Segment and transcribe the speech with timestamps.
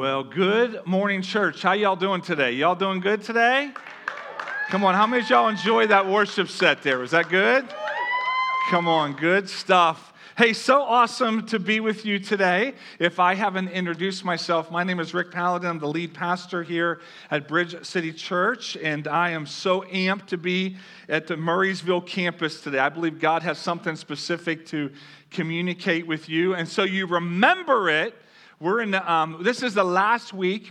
[0.00, 1.60] Well, good morning, church.
[1.60, 2.52] How y'all doing today?
[2.52, 3.70] Y'all doing good today?
[4.70, 6.98] Come on, how many y'all enjoy that worship set there?
[6.98, 7.68] Was that good?
[8.70, 10.14] Come on, good stuff.
[10.38, 12.72] Hey, so awesome to be with you today.
[12.98, 15.68] If I haven't introduced myself, my name is Rick Paladin.
[15.68, 20.38] I'm the lead pastor here at Bridge City Church, and I am so amped to
[20.38, 20.78] be
[21.10, 22.78] at the Murrysville campus today.
[22.78, 24.90] I believe God has something specific to
[25.30, 28.14] communicate with you, and so you remember it
[28.60, 30.70] we're in, um, this is the last week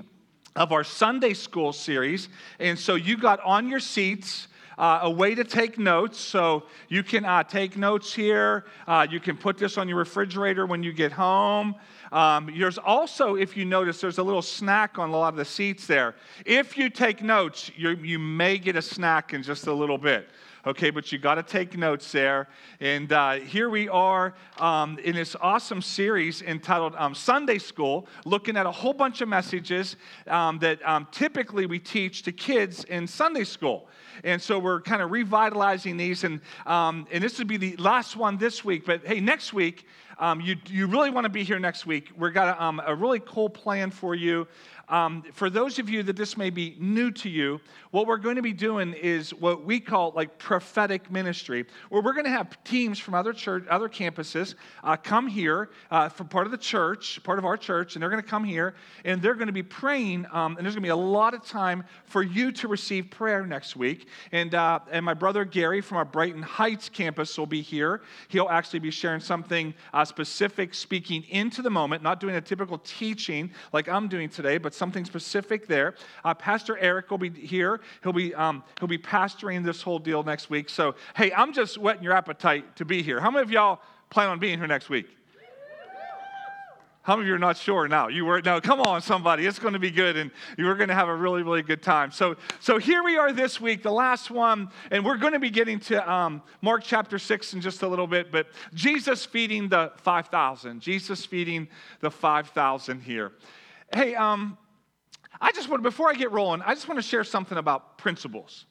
[0.55, 2.29] of our Sunday school series.
[2.59, 4.47] And so you got on your seats.
[4.77, 6.17] Uh, a way to take notes.
[6.17, 8.63] So you can uh, take notes here.
[8.87, 11.75] Uh, you can put this on your refrigerator when you get home.
[12.13, 15.43] Um, there's also, if you notice, there's a little snack on a lot of the
[15.43, 16.15] seats there.
[16.45, 20.29] If you take notes, you may get a snack in just a little bit
[20.65, 20.89] okay?
[20.89, 22.47] But you got to take notes there.
[22.79, 28.57] And uh, here we are um, in this awesome series entitled um, Sunday School, looking
[28.57, 29.95] at a whole bunch of messages
[30.27, 33.87] um, that um, typically we teach to kids in Sunday school.
[34.23, 36.23] And so we're kind of revitalizing these.
[36.23, 38.85] And, um, and this would be the last one this week.
[38.85, 39.85] But hey, next week,
[40.19, 42.09] um, you, you really want to be here next week.
[42.17, 44.47] We've got a, um, a really cool plan for you.
[44.89, 48.35] Um, for those of you that this may be new to you, what we're going
[48.35, 52.63] to be doing is what we call like prophetic ministry, where we're going to have
[52.63, 57.21] teams from other church, other campuses uh, come here uh, for part of the church,
[57.23, 59.63] part of our church, and they're going to come here and they're going to be
[59.63, 60.25] praying.
[60.31, 63.45] Um, and there's going to be a lot of time for you to receive prayer
[63.45, 64.07] next week.
[64.31, 68.01] And uh, and my brother Gary from our Brighton Heights campus will be here.
[68.29, 72.79] He'll actually be sharing something uh, specific, speaking into the moment, not doing a typical
[72.79, 75.93] teaching like I'm doing today, but something specific there.
[76.25, 77.81] Uh, Pastor Eric will be here.
[78.01, 80.69] He'll be, um, he'll be pastoring this whole deal next week.
[80.69, 83.19] So, hey, I'm just whetting your appetite to be here.
[83.19, 85.07] How many of y'all plan on being here next week?
[87.01, 88.07] How many of you are not sure now?
[88.07, 89.47] You were no, come on, somebody.
[89.47, 92.11] It's going to be good, and you're going to have a really, really good time.
[92.11, 95.49] So, so here we are this week, the last one, and we're going to be
[95.49, 98.31] getting to um, Mark chapter six in just a little bit.
[98.31, 100.81] But Jesus feeding the five thousand.
[100.81, 101.67] Jesus feeding
[101.99, 103.31] the five thousand here.
[103.91, 104.55] Hey, um,
[105.41, 108.65] I just want, before I get rolling, I just want to share something about principles.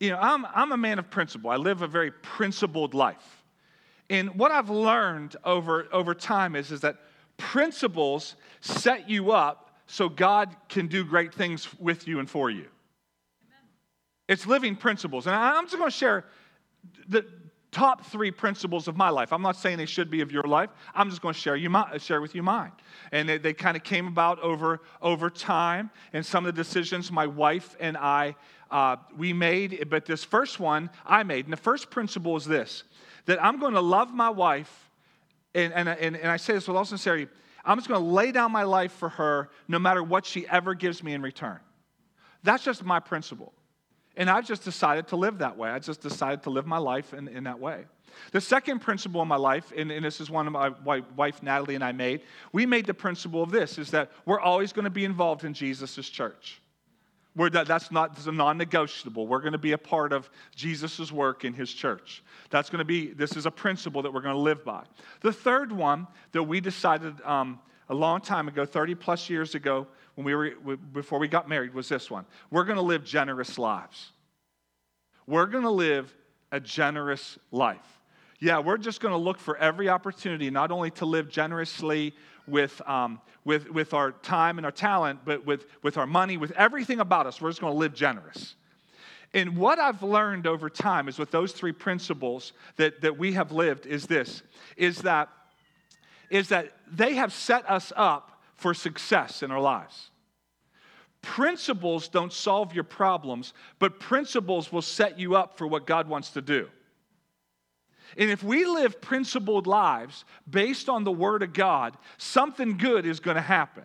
[0.00, 1.50] You know, I'm, I'm a man of principle.
[1.50, 3.44] I live a very principled life.
[4.10, 6.96] And what I've learned over, over time is, is that
[7.36, 12.66] principles set you up so God can do great things with you and for you.
[13.44, 13.68] Amen.
[14.28, 15.26] It's living principles.
[15.26, 16.24] And I'm just going to share
[17.08, 17.24] the,
[17.78, 19.32] top three principles of my life.
[19.32, 20.68] I'm not saying they should be of your life.
[20.96, 22.72] I'm just going to share, you my, share with you mine.
[23.12, 27.12] And they, they kind of came about over, over time and some of the decisions
[27.12, 28.34] my wife and I,
[28.72, 29.88] uh, we made.
[29.88, 31.44] But this first one I made.
[31.46, 32.82] And the first principle is this,
[33.26, 34.90] that I'm going to love my wife.
[35.54, 37.28] And, and, and, and I say this with all sincerity.
[37.64, 40.74] I'm just going to lay down my life for her no matter what she ever
[40.74, 41.60] gives me in return.
[42.42, 43.52] That's just my principle.
[44.18, 45.70] And I've just decided to live that way.
[45.70, 47.84] I just decided to live my life in, in that way.
[48.32, 50.52] The second principle in my life, and, and this is one of
[50.84, 54.40] my wife Natalie and I made, we made the principle of this is that we're
[54.40, 56.60] always going to be involved in Jesus' church.
[57.36, 59.28] We're, that, that's not that's a non-negotiable.
[59.28, 62.24] We're going to be a part of Jesus' work in his church.
[62.50, 64.82] That's going to be, this is a principle that we're going to live by.
[65.20, 69.86] The third one that we decided um, a long time ago, 30 plus years ago,
[70.18, 72.26] when we were, before we got married, was this one.
[72.50, 74.10] We're going to live generous lives.
[75.28, 76.12] We're going to live
[76.50, 78.00] a generous life.
[78.40, 82.16] Yeah, we're just going to look for every opportunity, not only to live generously
[82.48, 86.50] with, um, with, with our time and our talent, but with, with our money, with
[86.52, 87.40] everything about us.
[87.40, 88.56] We're just going to live generous.
[89.34, 93.52] And what I've learned over time is with those three principles that, that we have
[93.52, 94.42] lived is this,
[94.76, 95.28] is that
[96.28, 100.07] is that they have set us up for success in our lives.
[101.22, 106.30] Principles don't solve your problems, but principles will set you up for what God wants
[106.30, 106.68] to do.
[108.16, 113.20] And if we live principled lives based on the Word of God, something good is
[113.20, 113.84] going to happen.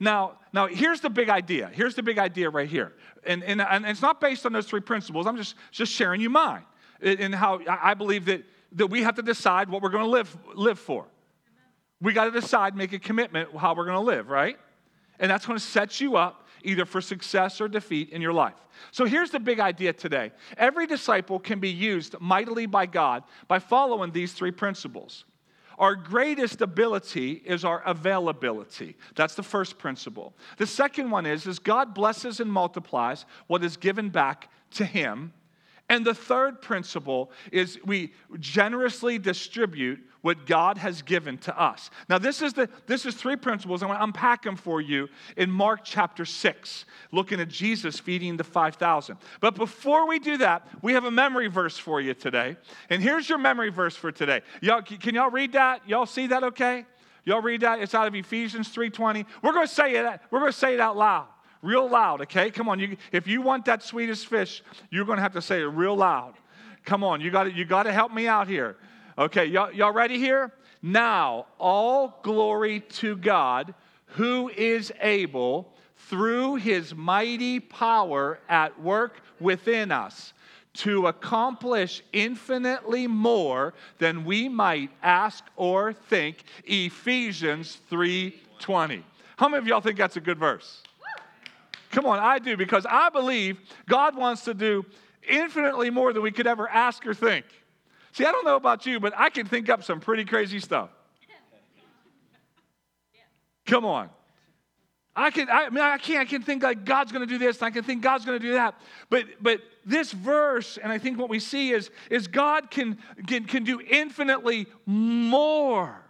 [0.00, 1.70] Now, now here's the big idea.
[1.72, 2.92] Here's the big idea right here.
[3.24, 5.26] And, and, and it's not based on those three principles.
[5.26, 6.64] I'm just, just sharing you mine
[7.02, 10.34] and how I believe that, that we have to decide what we're going to live,
[10.54, 11.06] live for
[12.02, 14.58] we got to decide, make a commitment how we're going to live, right?
[15.20, 18.56] And that's going to set you up either for success or defeat in your life.
[18.90, 23.58] So here's the big idea today every disciple can be used mightily by God by
[23.58, 25.24] following these three principles.
[25.78, 28.96] Our greatest ability is our availability.
[29.16, 30.34] That's the first principle.
[30.58, 35.32] The second one is, is God blesses and multiplies what is given back to him.
[35.92, 41.90] And the third principle is we generously distribute what God has given to us.
[42.08, 43.82] Now, this is the this is three principles.
[43.82, 48.38] I want to unpack them for you in Mark chapter 6, looking at Jesus feeding
[48.38, 49.18] the 5,000.
[49.40, 52.56] But before we do that, we have a memory verse for you today.
[52.88, 54.40] And here's your memory verse for today.
[54.62, 55.86] Y'all, can y'all read that?
[55.86, 56.86] Y'all see that okay?
[57.26, 57.80] Y'all read that?
[57.80, 59.26] It's out of Ephesians 3:20.
[59.42, 61.26] We're going to say it, we're going to say it out loud.
[61.62, 62.50] Real loud, okay?
[62.50, 62.78] Come on.
[62.80, 65.96] You, if you want that Swedish Fish, you're going to have to say it real
[65.96, 66.34] loud.
[66.84, 68.76] Come on, you got you got to help me out here.
[69.16, 70.52] Okay, y'all, y'all ready here?
[70.82, 73.74] Now, all glory to God
[74.06, 75.72] who is able
[76.08, 80.32] through his mighty power at work within us
[80.74, 89.02] to accomplish infinitely more than we might ask or think ephesians 3.20
[89.36, 90.82] how many of y'all think that's a good verse
[91.92, 94.84] come on i do because i believe god wants to do
[95.28, 97.44] infinitely more than we could ever ask or think
[98.12, 100.90] See, I don't know about you, but I can think up some pretty crazy stuff.
[103.64, 104.10] Come on.
[105.14, 107.58] I can, I, mean, I can't, I can think like God's going to do this,
[107.58, 108.74] and I can think God's going to do that.
[109.08, 113.44] But, but this verse, and I think what we see is, is God can, can,
[113.44, 116.02] can do infinitely more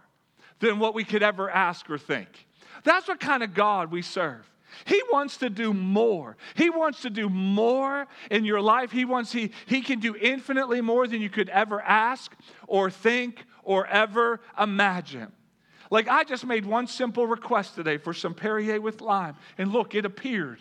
[0.59, 2.47] than what we could ever ask or think.
[2.83, 4.49] That's what kind of God we serve.
[4.85, 6.37] He wants to do more.
[6.55, 8.91] He wants to do more in your life.
[8.91, 12.33] He wants he he can do infinitely more than you could ever ask
[12.67, 15.31] or think or ever imagine.
[15.89, 19.95] Like I just made one simple request today for some Perrier with lime, and look,
[19.95, 20.59] it appeared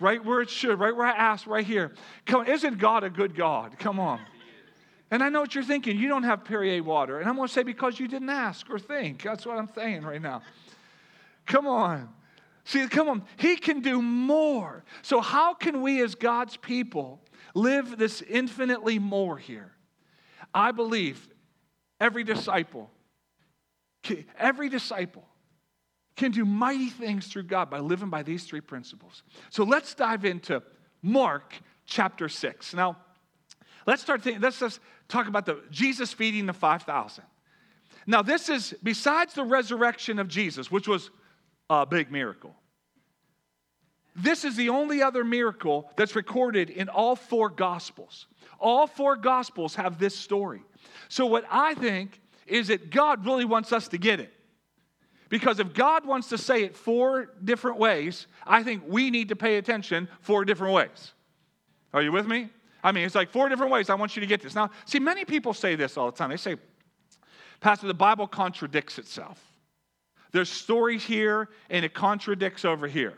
[0.00, 1.92] right where it should, right where I asked, right here.
[2.26, 3.78] Come on, isn't God a good God?
[3.78, 4.20] Come on.
[5.10, 5.96] And I know what you're thinking.
[5.96, 7.20] You don't have Perrier water.
[7.20, 9.22] And I'm going to say because you didn't ask or think.
[9.22, 10.42] That's what I'm saying right now.
[11.46, 12.08] Come on.
[12.64, 14.84] See, come on, He can do more.
[15.02, 17.20] So, how can we as God's people
[17.54, 19.72] live this infinitely more here?
[20.52, 21.28] I believe
[22.00, 22.90] every disciple,
[24.38, 25.26] every disciple
[26.16, 29.22] can do mighty things through God by living by these three principles.
[29.50, 30.62] So, let's dive into
[31.02, 32.72] Mark chapter 6.
[32.72, 32.96] Now,
[33.86, 37.24] let's start thinking, let's just talk about the Jesus feeding the 5,000.
[38.06, 41.10] Now, this is besides the resurrection of Jesus, which was
[41.70, 42.54] a big miracle.
[44.16, 48.26] This is the only other miracle that's recorded in all four Gospels.
[48.60, 50.62] All four Gospels have this story.
[51.08, 54.32] So, what I think is that God really wants us to get it.
[55.28, 59.36] Because if God wants to say it four different ways, I think we need to
[59.36, 61.12] pay attention four different ways.
[61.92, 62.50] Are you with me?
[62.84, 63.88] I mean, it's like four different ways.
[63.88, 64.54] I want you to get this.
[64.54, 66.30] Now, see, many people say this all the time.
[66.30, 66.56] They say,
[67.60, 69.42] Pastor, the Bible contradicts itself.
[70.34, 73.14] There's stories here and it contradicts over here.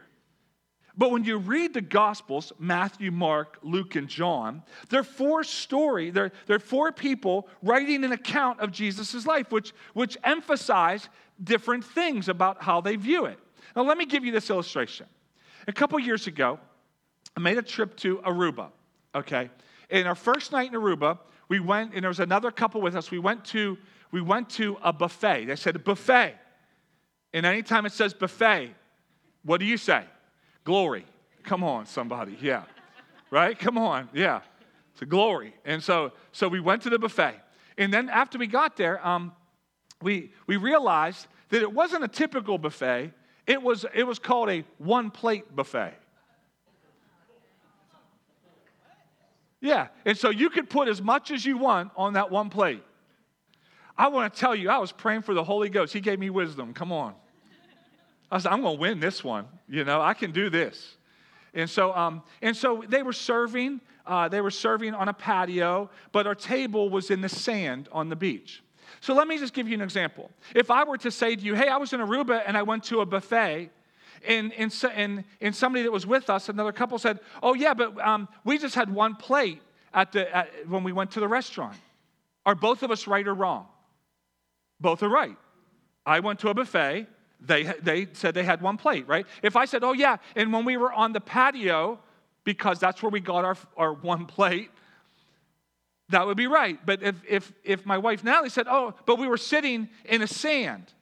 [0.99, 6.31] But when you read the Gospels, Matthew, Mark, Luke, and John, they're four story, they're,
[6.47, 11.09] they're four people writing an account of Jesus' life, which, which emphasize
[11.43, 13.39] different things about how they view it.
[13.75, 15.07] Now, let me give you this illustration.
[15.67, 16.61] A couple years ago,
[17.35, 18.69] I made a trip to Aruba,
[19.15, 19.49] okay?
[19.89, 21.19] In our first night in Aruba,
[21.49, 23.11] we went, and there was another couple with us.
[23.11, 23.79] We went to,
[24.11, 25.47] we went to a buffet.
[25.47, 26.35] They said, buffet.
[27.33, 28.75] And anytime it says buffet,
[29.45, 30.05] what do you say?
[30.65, 31.05] Glory.
[31.43, 32.37] Come on, somebody.
[32.41, 32.65] Yeah.
[33.31, 33.59] Right?
[33.59, 34.09] Come on.
[34.13, 34.41] Yeah.
[34.93, 35.55] It's a glory.
[35.65, 37.35] And so, so we went to the buffet.
[37.79, 39.33] And then after we got there, um,
[40.03, 43.13] we, we realized that it wasn't a typical buffet.
[43.47, 45.95] It was, it was called a one plate buffet.
[49.61, 49.89] Yeah.
[50.05, 52.83] And so you could put as much as you want on that one plate.
[53.99, 55.93] I want to tell you, I was praying for the Holy Ghost.
[55.93, 56.75] He gave me wisdom.
[56.75, 57.15] Come on.
[58.31, 59.47] I said, I'm going to win this one.
[59.69, 60.97] You know, I can do this.
[61.55, 63.81] And so, um, and so they were serving.
[64.07, 68.09] Uh, they were serving on a patio, but our table was in the sand on
[68.09, 68.63] the beach.
[69.01, 70.31] So let me just give you an example.
[70.55, 72.85] If I were to say to you, "Hey, I was in Aruba and I went
[72.85, 73.71] to a buffet,"
[74.27, 77.99] and and and, and somebody that was with us, another couple said, "Oh yeah, but
[78.01, 79.61] um, we just had one plate
[79.93, 81.77] at the at, when we went to the restaurant."
[82.45, 83.67] Are both of us right or wrong?
[84.81, 85.37] Both are right.
[86.05, 87.07] I went to a buffet.
[87.41, 89.27] They, they said they had one plate, right?
[89.43, 91.99] If I said, oh, yeah, and when we were on the patio,
[92.45, 94.71] because that's where we got our, our one plate,
[96.09, 96.79] that would be right.
[96.87, 100.27] But if, if, if my wife Natalie said, oh, but we were sitting in a
[100.27, 100.93] sand,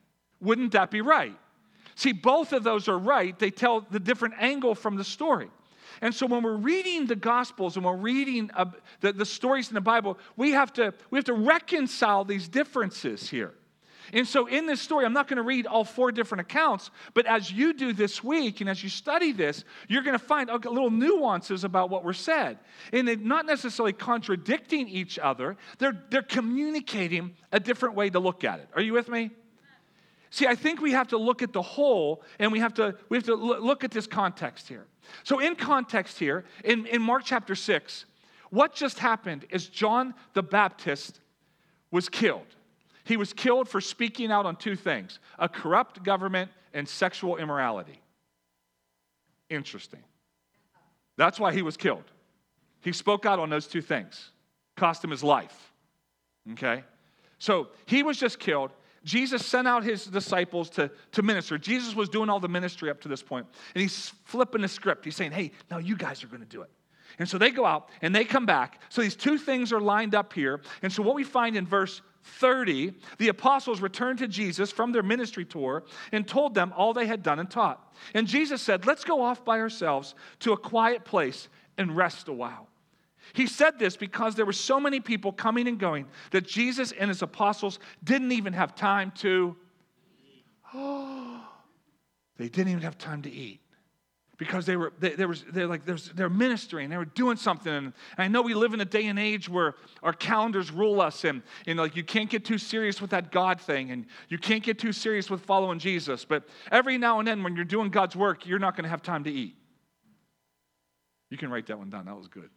[0.41, 1.37] wouldn't that be right?
[1.95, 3.37] See, both of those are right.
[3.37, 5.49] They tell the different angle from the story.
[6.01, 8.51] And so when we're reading the Gospels and we're reading
[8.99, 13.29] the, the stories in the Bible, we have, to, we have to reconcile these differences
[13.29, 13.53] here.
[14.13, 17.25] And so, in this story, I'm not going to read all four different accounts, but
[17.25, 20.91] as you do this week and as you study this, you're going to find little
[20.91, 22.59] nuances about what were said.
[22.93, 28.43] And they're not necessarily contradicting each other, they're, they're communicating a different way to look
[28.43, 28.69] at it.
[28.75, 29.31] Are you with me?
[30.29, 33.17] See, I think we have to look at the whole and we have to, we
[33.17, 34.85] have to look at this context here.
[35.23, 38.05] So, in context here, in, in Mark chapter 6,
[38.49, 41.21] what just happened is John the Baptist
[41.91, 42.47] was killed.
[43.05, 48.01] He was killed for speaking out on two things a corrupt government and sexual immorality.
[49.49, 50.03] Interesting.
[51.15, 52.03] That's why he was killed.
[52.81, 54.31] He spoke out on those two things,
[54.75, 55.71] cost him his life.
[56.53, 56.83] Okay?
[57.37, 58.71] So he was just killed.
[59.03, 61.59] Jesus sent out his disciples to, to minister.
[61.59, 63.45] Jesus was doing all the ministry up to this point,
[63.75, 65.05] and he's flipping the script.
[65.05, 66.71] He's saying, Hey, now you guys are going to do it.
[67.19, 68.81] And so they go out and they come back.
[68.89, 70.61] So these two things are lined up here.
[70.81, 75.03] And so what we find in verse 30, the apostles returned to Jesus from their
[75.03, 77.93] ministry tour and told them all they had done and taught.
[78.13, 82.33] And Jesus said, Let's go off by ourselves to a quiet place and rest a
[82.33, 82.67] while.
[83.33, 87.09] He said this because there were so many people coming and going that Jesus and
[87.09, 89.55] his apostles didn't even have time to.
[90.73, 91.41] Oh,
[92.37, 93.61] they didn't even have time to eat
[94.37, 97.73] because they were they, they they're like they're ministering they were doing something.
[97.73, 101.23] And i know we live in a day and age where our calendars rule us
[101.23, 104.63] and know like you can't get too serious with that god thing and you can't
[104.63, 106.25] get too serious with following jesus.
[106.25, 109.01] But every now and then when you're doing god's work you're not going to have
[109.01, 109.55] time to eat.
[111.29, 112.49] You can write that one down that was good.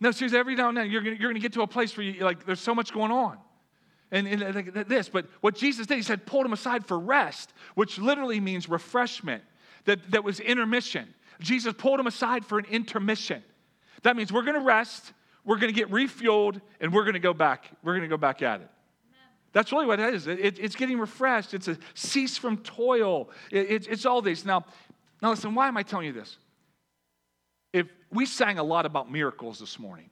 [0.00, 2.04] No seriously every now and then you're going you're to get to a place where
[2.04, 3.38] you like there's so much going on.
[4.10, 7.54] And, and like this but what jesus did he said pulled him aside for rest
[7.76, 9.42] which literally means refreshment
[9.84, 11.12] that, that was intermission.
[11.40, 13.42] Jesus pulled him aside for an intermission.
[14.02, 15.12] That means we're going to rest,
[15.44, 17.70] we're going to get refueled, and we're going to go back.
[17.82, 18.68] We're going to go back at it.
[19.52, 20.26] That's really what it is.
[20.26, 21.52] It, it's getting refreshed.
[21.52, 23.28] It's a cease from toil.
[23.50, 24.44] It, it, it's all these.
[24.46, 24.64] Now,
[25.20, 26.38] now, listen, why am I telling you this?
[27.72, 30.10] If we sang a lot about miracles this morning,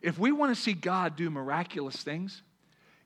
[0.00, 2.42] if we want to see God do miraculous things,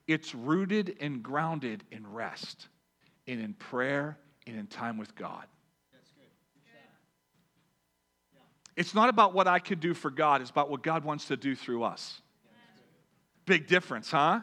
[0.06, 2.68] it's rooted and grounded in rest
[3.26, 5.44] and in prayer and in time with God.
[8.76, 11.36] It's not about what I could do for God, it's about what God wants to
[11.36, 12.20] do through us.
[13.46, 14.40] Big difference, huh?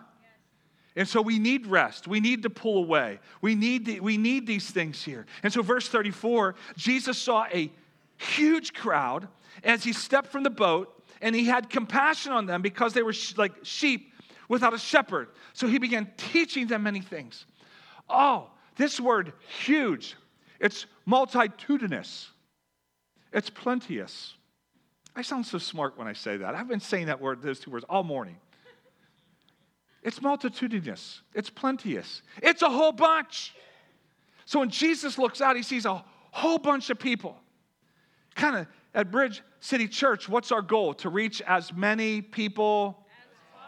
[0.96, 2.08] And so we need rest.
[2.08, 3.20] We need to pull away.
[3.42, 5.26] We need, the, we need these things here.
[5.42, 7.72] And so, verse 34 Jesus saw a
[8.18, 9.28] huge crowd
[9.64, 13.14] as he stepped from the boat, and he had compassion on them because they were
[13.14, 14.14] sh- like sheep
[14.50, 15.30] without a shepherd.
[15.54, 17.46] So he began teaching them many things.
[18.10, 20.16] Oh, this word, huge,
[20.60, 22.30] it's multitudinous,
[23.32, 24.34] it's plenteous.
[25.16, 26.56] I sound so smart when I say that.
[26.56, 28.38] I've been saying that word, those two words, all morning.
[30.02, 33.54] It's multitudinous, it's plenteous, it's a whole bunch.
[34.46, 37.38] So when Jesus looks out, he sees a whole bunch of people.
[38.36, 40.94] Kind of at Bridge City Church, what's our goal?
[40.96, 43.06] To reach as many people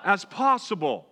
[0.03, 1.07] as possible.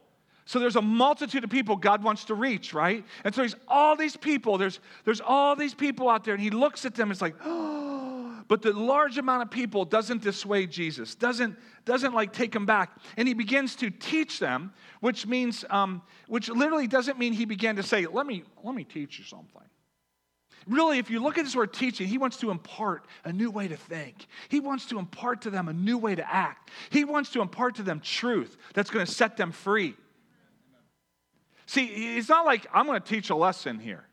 [0.46, 3.06] So there's a multitude of people God wants to reach, right?
[3.24, 6.50] And so he's all these people, there's, there's all these people out there, and he
[6.50, 11.16] looks at them, it's like, oh, but the large amount of people doesn't dissuade Jesus,
[11.16, 12.92] doesn't, doesn't like take him back.
[13.16, 17.78] And he begins to teach them, which means, um, which literally doesn't mean he began
[17.78, 19.62] to say, let me, let me teach you something.
[20.68, 23.68] Really, if you look at this word teaching, he wants to impart a new way
[23.68, 24.28] to think.
[24.48, 26.70] He wants to impart to them a new way to act.
[26.90, 29.96] He wants to impart to them truth that's going to set them free.
[31.66, 34.06] See, it's not like I'm going to teach a lesson here.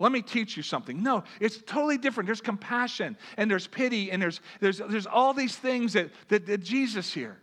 [0.00, 1.02] Let me teach you something.
[1.02, 2.26] No, it's totally different.
[2.26, 6.58] There's compassion and there's pity and there's, there's, there's all these things that, that, that
[6.58, 7.38] Jesus here.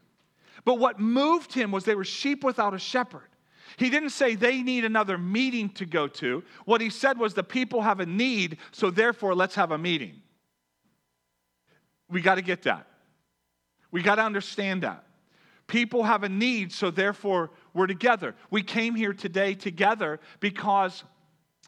[0.63, 3.27] But what moved him was they were sheep without a shepherd.
[3.77, 6.43] He didn't say they need another meeting to go to.
[6.63, 10.21] What he said was the people have a need, so therefore let's have a meeting.
[12.09, 12.87] We got to get that.
[13.91, 15.03] We got to understand that.
[15.67, 18.33] People have a need, so therefore we're together.
[18.49, 21.03] We came here today together because,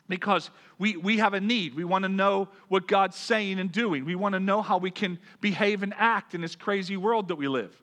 [0.07, 0.49] because
[0.79, 1.75] we, we have a need.
[1.75, 4.05] We want to know what God's saying and doing.
[4.05, 7.35] We want to know how we can behave and act in this crazy world that
[7.35, 7.79] we live.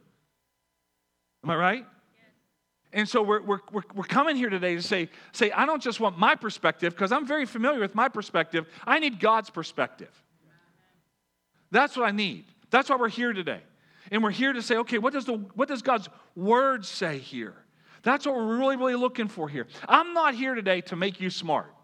[1.45, 1.87] Am I right?
[2.93, 6.00] And so we're, we're, we're, we're coming here today to say, say, I don't just
[6.00, 8.66] want my perspective, because I'm very familiar with my perspective.
[8.87, 10.11] I need God's perspective.
[11.71, 12.45] That's what I need.
[12.71, 13.61] That's why we're here today.
[14.12, 17.54] And we're here to say, okay, what does, the, what does God's word say here?
[18.04, 19.66] That's what we're really, really looking for here.
[19.88, 21.75] I'm not here today to make you smart.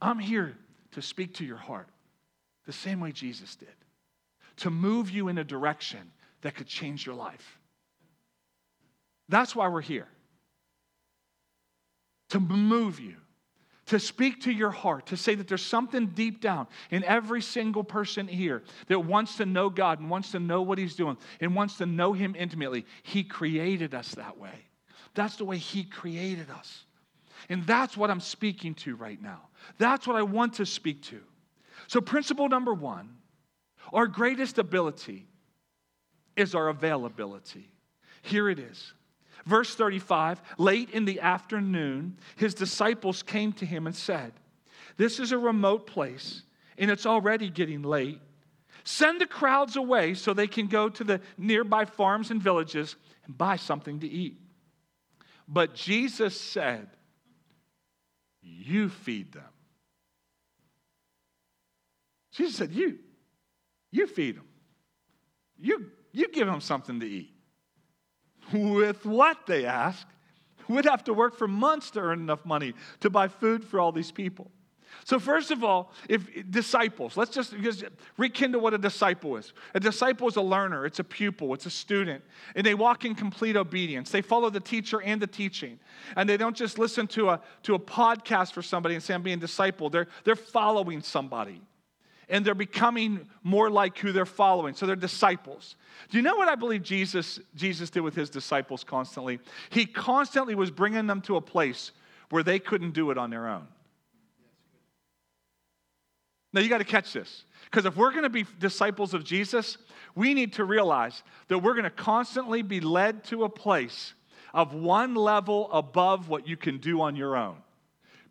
[0.00, 0.56] I'm here
[0.92, 1.88] to speak to your heart
[2.64, 3.68] the same way Jesus did,
[4.58, 7.58] to move you in a direction that could change your life.
[9.28, 10.08] That's why we're here.
[12.30, 13.16] To move you,
[13.88, 17.82] to speak to your heart, to say that there's something deep down in every single
[17.82, 21.54] person here that wants to know God and wants to know what He's doing and
[21.54, 22.84] wants to know Him intimately.
[23.02, 24.66] He created us that way.
[25.14, 26.84] That's the way He created us.
[27.48, 29.48] And that's what I'm speaking to right now.
[29.78, 31.20] That's what I want to speak to.
[31.86, 33.10] So, principle number one
[33.92, 35.26] our greatest ability
[36.36, 37.70] is our availability.
[38.20, 38.92] Here it is.
[39.48, 44.34] Verse 35 Late in the afternoon, his disciples came to him and said,
[44.98, 46.42] This is a remote place,
[46.76, 48.20] and it's already getting late.
[48.84, 53.36] Send the crowds away so they can go to the nearby farms and villages and
[53.36, 54.38] buy something to eat.
[55.48, 56.88] But Jesus said,
[58.42, 59.42] You feed them.
[62.32, 62.98] Jesus said, You,
[63.90, 64.48] you feed them.
[65.56, 67.37] You, you give them something to eat.
[68.52, 70.06] With what, they asked.
[70.68, 73.92] We'd have to work for months to earn enough money to buy food for all
[73.92, 74.50] these people.
[75.04, 77.84] So, first of all, if disciples, let's just, just
[78.16, 79.52] rekindle what a disciple is.
[79.74, 82.22] A disciple is a learner, it's a pupil, it's a student,
[82.54, 84.10] and they walk in complete obedience.
[84.10, 85.78] They follow the teacher and the teaching.
[86.16, 89.22] And they don't just listen to a, to a podcast for somebody and say, I'm
[89.22, 89.92] being discipled.
[89.92, 91.62] They're, they're following somebody
[92.28, 94.74] and they're becoming more like who they're following.
[94.74, 95.76] So they're disciples.
[96.10, 99.40] Do you know what I believe Jesus, Jesus did with his disciples constantly?
[99.70, 101.92] He constantly was bringing them to a place
[102.30, 103.66] where they couldn't do it on their own.
[106.52, 107.44] Now you got to catch this.
[107.64, 109.76] Because if we're going to be disciples of Jesus,
[110.14, 114.14] we need to realize that we're going to constantly be led to a place
[114.54, 117.56] of one level above what you can do on your own.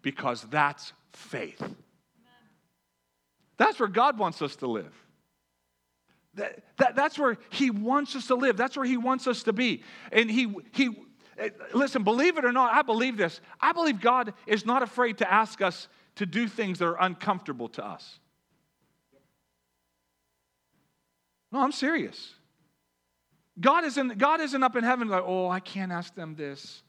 [0.01, 1.61] Because that's faith.
[3.57, 4.93] That's where God wants us to live.
[6.35, 8.57] That, that, that's where He wants us to live.
[8.57, 9.83] That's where He wants us to be.
[10.11, 10.89] And He, he,
[11.37, 13.41] eh, listen, believe it or not, I believe this.
[13.59, 17.69] I believe God is not afraid to ask us to do things that are uncomfortable
[17.69, 18.19] to us.
[21.51, 22.33] No, I'm serious.
[23.59, 26.83] God isn't, God isn't up in heaven like, oh, I can't ask them this.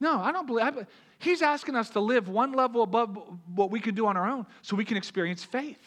[0.00, 0.64] No, I don't believe.
[0.64, 0.86] I,
[1.24, 3.16] He's asking us to live one level above
[3.54, 5.80] what we can do on our own so we can experience faith,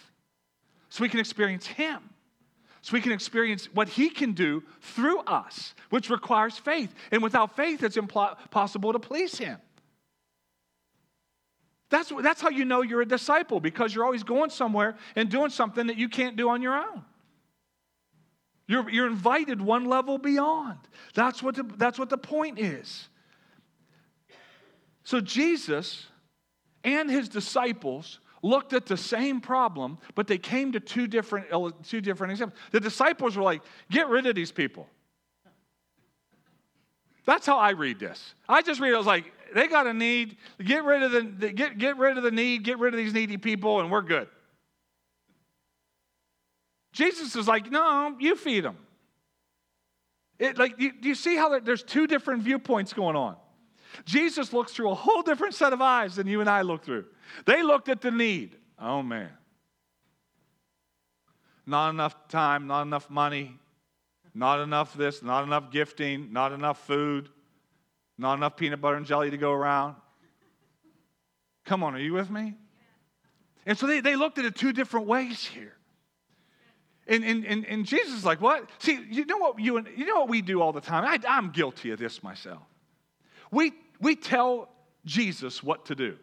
[0.90, 2.00] so we can experience Him,
[2.82, 6.92] so we can experience what He can do through us, which requires faith.
[7.12, 9.60] And without faith, it's impossible to please Him.
[11.92, 15.52] That's, that's how you know you're a disciple because you're always going somewhere and doing
[15.52, 17.06] something that you can't do on your own.
[18.68, 20.80] You're, you're invited one level beyond.
[21.14, 23.08] That's what, the, that's what the point is.
[25.08, 26.06] So Jesus
[26.84, 31.72] and his disciples looked at the same problem, but they came to two different, uh,
[31.82, 32.60] two different examples.
[32.72, 34.86] The disciples were like, get rid of these people.
[37.26, 38.36] That's how I read this.
[38.50, 41.54] I just read it, I was like, they got a need, get rid of the,
[41.54, 44.28] get, get rid of the need, get rid of these needy people, and we're good.
[46.92, 48.76] Jesus is like, no, you feed them.
[50.38, 53.38] It, like, you, do you see how there's two different viewpoints going on?
[54.06, 57.06] Jesus looks through a whole different set of eyes than you and I look through.
[57.46, 58.56] They looked at the need.
[58.80, 59.30] Oh, man.
[61.66, 63.58] Not enough time, not enough money,
[64.34, 67.30] not enough this, not enough gifting, not enough food,
[68.18, 69.96] not enough peanut butter and jelly to go around.
[71.66, 72.56] Come on, are you with me?
[73.66, 75.74] And so they, they looked at it two different ways here.
[77.08, 78.70] And, and, and, and Jesus is like, what?
[78.80, 81.04] See, you know what you, you know what we do all the time?
[81.06, 82.62] I, I'm guilty of this myself.
[83.52, 84.70] We we tell
[85.06, 86.18] Jesus what to do.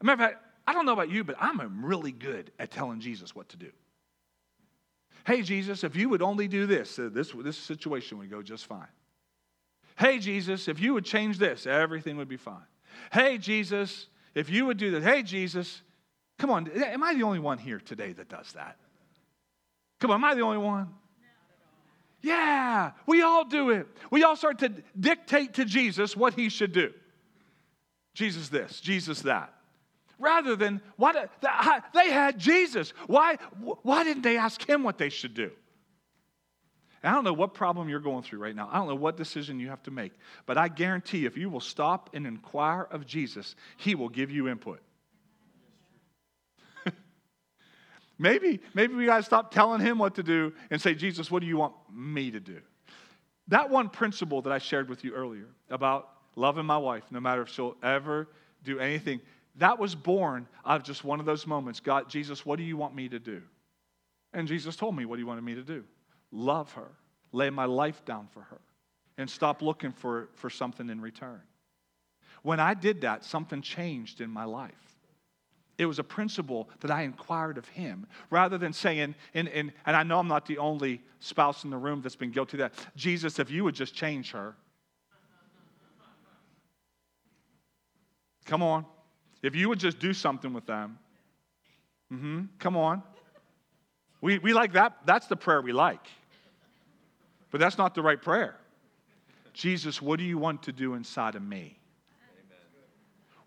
[0.00, 3.00] As matter of fact, I don't know about you, but I'm really good at telling
[3.00, 3.70] Jesus what to do.
[5.26, 8.66] Hey, Jesus, if you would only do this, uh, this, this situation would go just
[8.66, 8.88] fine.
[9.98, 12.64] Hey, Jesus, if you would change this, everything would be fine.
[13.12, 15.04] Hey, Jesus, if you would do this.
[15.04, 15.82] Hey, Jesus,
[16.38, 18.78] come on, am I the only one here today that does that?
[20.00, 20.94] Come on, am I the only one?
[22.22, 23.86] Yeah, we all do it.
[24.10, 26.92] We all start to dictate to Jesus what he should do.
[28.14, 29.54] Jesus this, Jesus that.
[30.18, 31.28] Rather than, why
[31.94, 32.92] they had Jesus.
[33.06, 33.36] Why,
[33.82, 35.50] why didn't they ask him what they should do?
[37.02, 38.68] I don't know what problem you're going through right now.
[38.70, 40.12] I don't know what decision you have to make.
[40.44, 44.48] But I guarantee if you will stop and inquire of Jesus, he will give you
[44.48, 44.82] input.
[48.20, 51.40] Maybe, maybe we got to stop telling him what to do and say, Jesus, what
[51.40, 52.60] do you want me to do?
[53.48, 57.40] That one principle that I shared with you earlier about loving my wife, no matter
[57.40, 58.28] if she'll ever
[58.62, 59.22] do anything,
[59.56, 61.80] that was born out of just one of those moments.
[61.80, 63.40] God, Jesus, what do you want me to do?
[64.34, 65.82] And Jesus told me what he wanted me to do.
[66.30, 66.90] love her,
[67.32, 68.60] lay my life down for her,
[69.16, 71.40] and stop looking for, for something in return.
[72.42, 74.89] When I did that, something changed in my life.
[75.80, 79.96] It was a principle that I inquired of him rather than saying, and, and, and
[79.96, 82.74] I know I'm not the only spouse in the room that's been guilty of that.
[82.96, 84.54] Jesus, if you would just change her.
[88.44, 88.84] Come on.
[89.42, 90.98] If you would just do something with them.
[92.12, 92.42] Mm-hmm.
[92.58, 93.02] Come on.
[94.20, 94.98] We, we like that.
[95.06, 96.06] That's the prayer we like.
[97.50, 98.54] But that's not the right prayer.
[99.54, 101.79] Jesus, what do you want to do inside of me?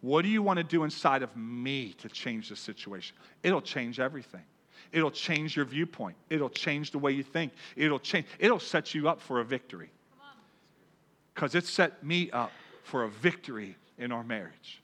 [0.04, 3.16] What do you want to do inside of me to change the situation?
[3.42, 4.44] It'll change everything.
[4.92, 6.18] It'll change your viewpoint.
[6.30, 7.54] It'll change the way you think.
[7.78, 8.26] It'll change.
[8.38, 9.92] It'll set you up for a victory.
[11.34, 12.52] Because it set me up
[12.84, 14.84] for a victory in our marriage.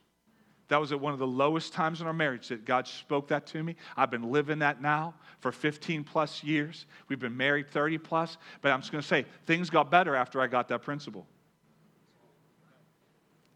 [0.69, 3.45] That was at one of the lowest times in our marriage that God spoke that
[3.47, 3.75] to me.
[3.97, 6.85] I've been living that now for 15 plus years.
[7.09, 8.37] We've been married 30 plus.
[8.61, 11.27] But I'm just going to say, things got better after I got that principle.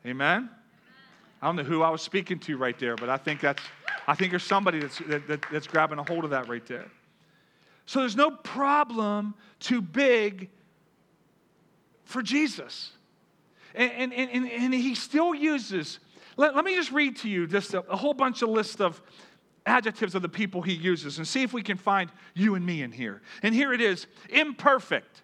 [0.05, 0.49] Amen?
[1.43, 3.61] I don't know who I was speaking to right there, but I think that's,
[4.07, 6.85] I think there's somebody that's, that, that, that's grabbing a hold of that right there.
[7.85, 10.49] So there's no problem too big
[12.05, 12.93] for Jesus.
[13.75, 15.99] And, and, and, and he still uses,
[16.37, 19.01] let, let me just read to you just a, a whole bunch of list of
[19.65, 22.83] adjectives of the people he uses and see if we can find you and me
[22.83, 23.21] in here.
[23.41, 25.23] And here it is imperfect,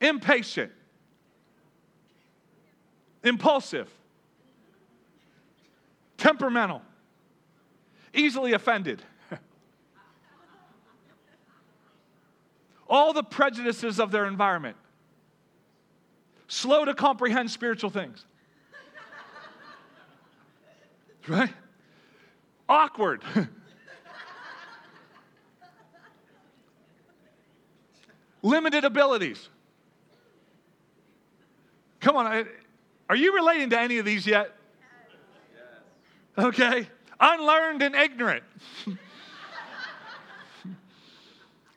[0.00, 0.72] impatient,
[3.22, 3.90] impulsive,
[6.16, 6.82] temperamental,
[8.12, 9.02] easily offended.
[12.88, 14.76] All the prejudices of their environment,
[16.48, 18.24] slow to comprehend spiritual things.
[21.28, 21.52] right?
[22.68, 23.22] Awkward.
[28.42, 29.48] Limited abilities.
[32.00, 32.46] Come on,
[33.08, 34.54] are you relating to any of these yet?
[36.36, 36.88] Okay?
[37.20, 38.44] Unlearned and ignorant.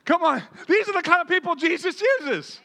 [0.04, 0.42] Come on.
[0.66, 2.60] These are the kind of people Jesus uses.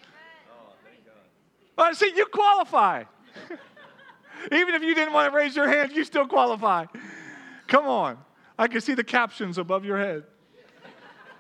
[1.78, 3.04] Oh, see, you qualify.
[4.52, 6.86] Even if you didn't want to raise your hand, you still qualify.
[7.68, 8.18] Come on.
[8.58, 10.24] I can see the captions above your head.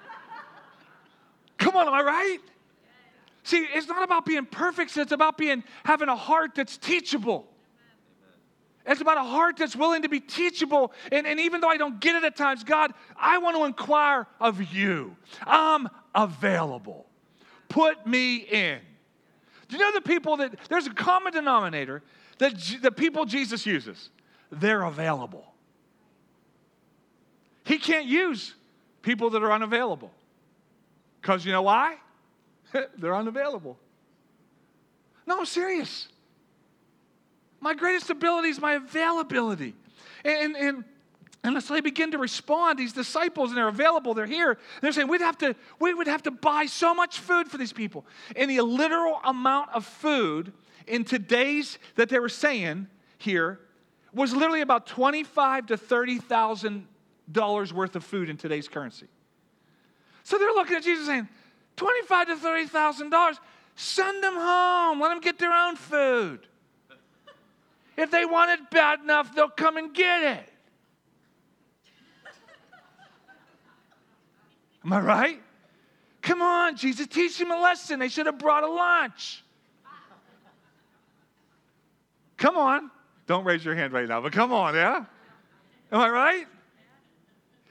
[1.58, 2.39] Come on, am I right?
[3.44, 7.48] See, it's not about being perfect, it's about being having a heart that's teachable.
[8.86, 10.91] It's about a heart that's willing to be teachable.
[11.12, 14.28] And, and even though I don't get it at times, God, I want to inquire
[14.39, 15.15] of you.
[15.46, 17.06] I'm available.
[17.69, 18.80] Put me in.
[19.69, 22.04] Do you know the people that, there's a common denominator
[22.39, 24.10] that the people Jesus uses?
[24.52, 25.46] They're available.
[27.65, 28.54] He can't use
[29.02, 30.12] people that are unavailable.
[31.22, 31.96] Because you know why?
[32.98, 33.80] They're unavailable.
[35.26, 36.10] No, I'm serious.
[37.63, 39.73] My greatest ability is my availability.
[40.26, 40.84] And, and,
[41.45, 44.58] and so they begin to respond, these disciples, and they're available, they're here.
[44.82, 47.71] They're saying, we'd have to, we would have to buy so much food for these
[47.71, 48.06] people.
[48.36, 50.52] And the literal amount of food
[50.88, 53.62] in today's that they were saying here
[54.13, 56.86] was literally about twenty-five to thirty thousand
[57.32, 59.08] dollars worth of food in today's currency.
[60.23, 61.30] So they're looking at Jesus saying,
[61.78, 63.39] twenty-five to thirty thousand dollars.
[63.76, 64.99] Send them home.
[64.99, 66.45] Let them get their own food.
[67.96, 70.50] If they want it bad enough, they'll come and get it.
[74.86, 75.42] Am I right?
[76.22, 78.00] Come on, Jesus, teach them a lesson.
[78.00, 79.44] They should have brought a lunch.
[82.38, 82.90] Come on.
[83.28, 85.06] Don't raise your hand right now, but come on, yeah?
[85.92, 86.48] Am I right?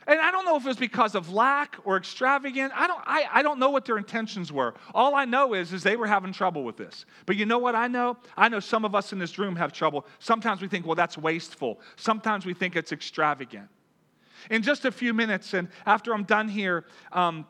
[0.06, 2.72] And I don't know if it was because of lack or extravagant.
[2.74, 4.74] I don't, I, I don't know what their intentions were.
[4.94, 7.06] All I know is, is they were having trouble with this.
[7.26, 8.16] But you know what I know?
[8.36, 10.06] I know some of us in this room have trouble.
[10.18, 11.80] Sometimes we think, well, that's wasteful.
[11.96, 13.68] Sometimes we think it's extravagant.
[14.50, 17.46] In just a few minutes, and after I'm done here, um,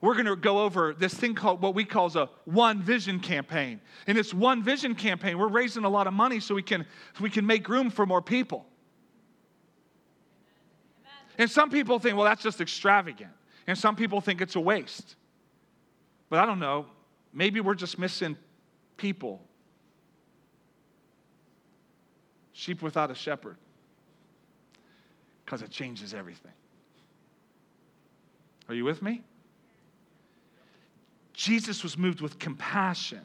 [0.00, 3.80] we're going to go over this thing called what we call a one vision campaign.
[4.06, 6.84] In this one vision campaign, we're raising a lot of money so we can,
[7.16, 8.66] so we can make room for more people.
[11.38, 13.30] And some people think, well, that's just extravagant.
[13.66, 15.16] And some people think it's a waste.
[16.28, 16.86] But I don't know.
[17.32, 18.36] Maybe we're just missing
[18.96, 19.42] people.
[22.52, 23.56] Sheep without a shepherd.
[25.44, 26.52] Because it changes everything.
[28.68, 29.22] Are you with me?
[31.32, 33.20] Jesus was moved with compassion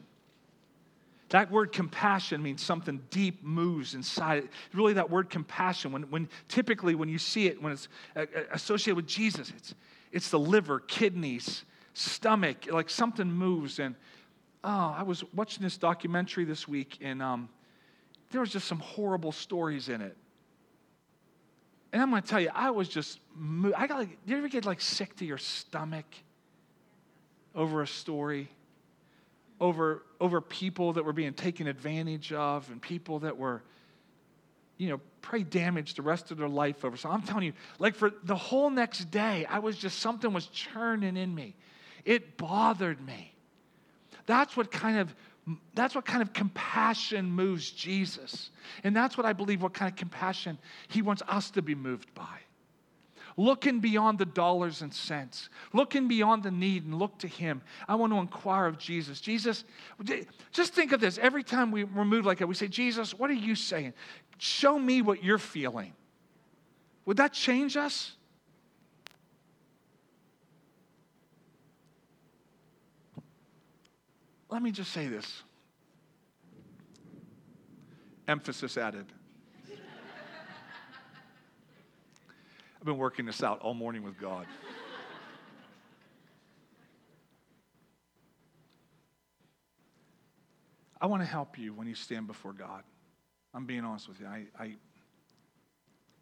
[1.32, 4.50] that word compassion means something deep moves inside.
[4.74, 8.42] Really, that word compassion, when, when typically when you see it, when it's uh, uh,
[8.52, 9.74] associated with Jesus, it's,
[10.12, 11.64] it's the liver, kidneys,
[11.94, 13.78] stomach, like something moves.
[13.78, 13.94] And
[14.62, 17.48] oh, I was watching this documentary this week, and um,
[18.30, 20.14] there was just some horrible stories in it.
[21.94, 23.20] And I'm going to tell you, I was just,
[23.74, 26.06] I got like, do you ever get like sick to your stomach
[27.54, 28.50] over a story?
[29.62, 33.62] Over, over people that were being taken advantage of and people that were,
[34.76, 36.96] you know, pray damage the rest of their life over.
[36.96, 40.46] So I'm telling you, like for the whole next day, I was just, something was
[40.46, 41.54] churning in me.
[42.04, 43.32] It bothered me.
[44.26, 45.14] That's what kind of
[45.74, 48.50] that's what kind of compassion moves Jesus.
[48.84, 52.14] And that's what I believe what kind of compassion he wants us to be moved
[52.14, 52.38] by.
[53.36, 57.62] Looking beyond the dollars and cents, looking beyond the need and look to him.
[57.88, 59.20] I want to inquire of Jesus.
[59.20, 59.64] Jesus,
[60.52, 61.18] just think of this.
[61.18, 63.94] Every time we, we're like that, we say, Jesus, what are you saying?
[64.38, 65.94] Show me what you're feeling.
[67.06, 68.12] Would that change us?
[74.50, 75.42] Let me just say this.
[78.28, 79.06] Emphasis added.
[82.82, 84.44] I've been working this out all morning with God.
[91.00, 92.82] I want to help you when you stand before God.
[93.54, 94.26] I'm being honest with you.
[94.26, 94.74] I, I,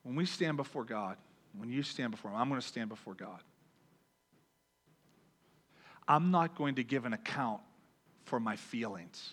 [0.03, 1.17] when we stand before God,
[1.57, 3.41] when you stand before Him, I'm going to stand before God.
[6.07, 7.63] I'm not going to give an account
[8.27, 9.33] for my feelings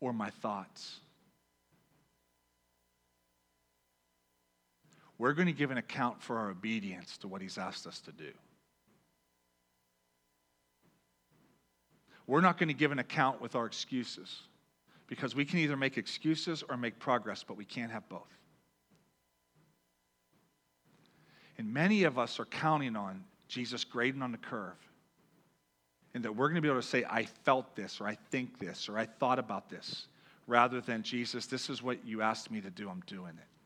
[0.00, 1.00] or my thoughts.
[5.18, 8.12] We're going to give an account for our obedience to what He's asked us to
[8.12, 8.30] do.
[12.26, 14.42] We're not going to give an account with our excuses
[15.06, 18.28] because we can either make excuses or make progress, but we can't have both.
[21.56, 24.76] And many of us are counting on Jesus grading on the curve.
[26.14, 28.58] And that we're going to be able to say, I felt this, or I think
[28.58, 30.06] this, or I thought about this,
[30.46, 33.57] rather than, Jesus, this is what you asked me to do, I'm doing it.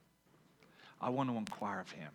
[1.02, 2.10] I want to inquire of Him.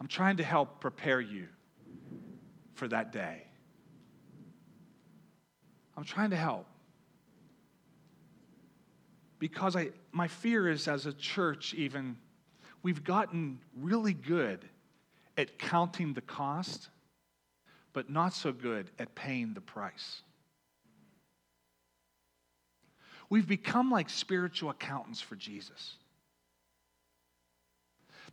[0.00, 1.46] I'm trying to help prepare you
[2.74, 3.44] for that day.
[5.96, 6.66] I'm trying to help.
[9.38, 12.16] Because I, my fear is, as a church, even
[12.82, 14.64] we've gotten really good
[15.38, 16.88] at counting the cost,
[17.92, 20.22] but not so good at paying the price.
[23.28, 25.94] We've become like spiritual accountants for Jesus.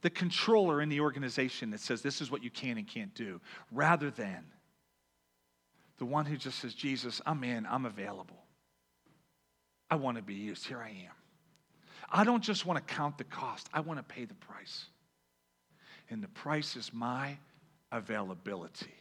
[0.02, 3.40] The controller in the organization that says this is what you can and can't do,
[3.72, 4.44] rather than
[5.98, 8.44] the one who just says, Jesus, I'm in, I'm available.
[9.90, 10.66] I want to be used.
[10.68, 11.14] Here I am.
[12.12, 14.86] I don't just want to count the cost, I want to pay the price.
[16.10, 17.38] And the price is my
[17.92, 18.94] availability.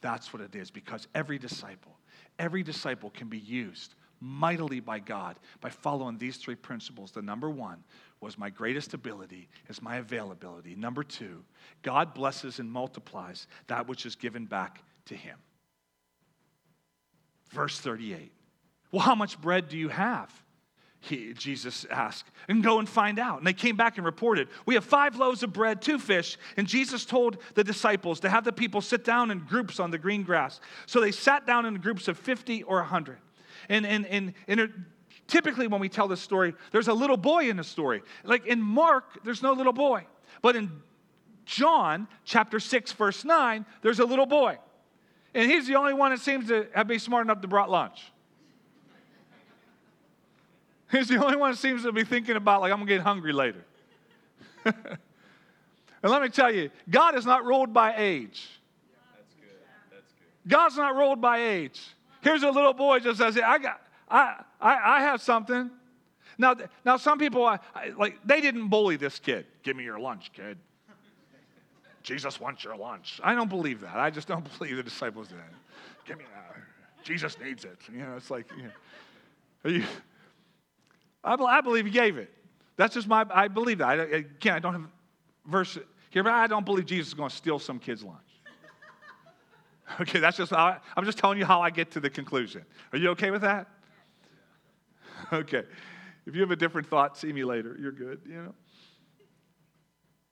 [0.00, 1.96] That's what it is because every disciple,
[2.38, 7.12] every disciple can be used mightily by God by following these three principles.
[7.12, 7.84] The number one
[8.20, 10.74] was my greatest ability is my availability.
[10.74, 11.44] Number two,
[11.82, 15.38] God blesses and multiplies that which is given back to him.
[17.50, 18.32] Verse 38.
[18.90, 20.32] Well, how much bread do you have?
[21.00, 23.38] he, Jesus asked, and go and find out.
[23.38, 26.36] And they came back and reported, We have five loaves of bread, two fish.
[26.56, 29.98] And Jesus told the disciples to have the people sit down in groups on the
[29.98, 30.60] green grass.
[30.86, 33.18] So they sat down in groups of 50 or 100.
[33.68, 34.84] And, and, and, and
[35.26, 38.02] typically, when we tell this story, there's a little boy in the story.
[38.24, 40.06] Like in Mark, there's no little boy.
[40.42, 40.70] But in
[41.44, 44.58] John chapter 6, verse 9, there's a little boy.
[45.34, 48.02] And he's the only one that seems to have been smart enough to brought lunch.
[50.90, 53.02] He's the only one that seems to be thinking about, like, I'm going to get
[53.02, 53.64] hungry later.
[54.64, 54.74] and
[56.02, 58.48] let me tell you, God is not ruled by age.
[59.14, 59.50] That's good.
[59.90, 60.50] That's good.
[60.50, 61.80] God's not ruled by age.
[62.28, 65.70] Here's a little boy just says, I got, I, I, I have something.
[66.36, 69.46] Now, now some people, I, I, like, they didn't bully this kid.
[69.62, 70.58] Give me your lunch, kid.
[72.02, 73.18] Jesus wants your lunch.
[73.24, 73.96] I don't believe that.
[73.96, 75.38] I just don't believe the disciples did.
[76.04, 76.62] Give me that.
[77.02, 77.78] Jesus needs it.
[77.90, 78.46] You know, it's like,
[79.64, 79.86] you know,
[81.24, 82.30] I, I believe he gave it.
[82.76, 83.88] That's just my, I believe that.
[83.88, 84.86] I, again, I don't have
[85.46, 85.78] verse
[86.10, 88.20] here, but I don't believe Jesus is going to steal some kid's lunch.
[90.00, 92.64] Okay, that's just, I, I'm just telling you how I get to the conclusion.
[92.92, 93.68] Are you okay with that?
[95.32, 95.64] Okay.
[96.26, 97.76] If you have a different thought, see me later.
[97.80, 98.54] You're good, you know.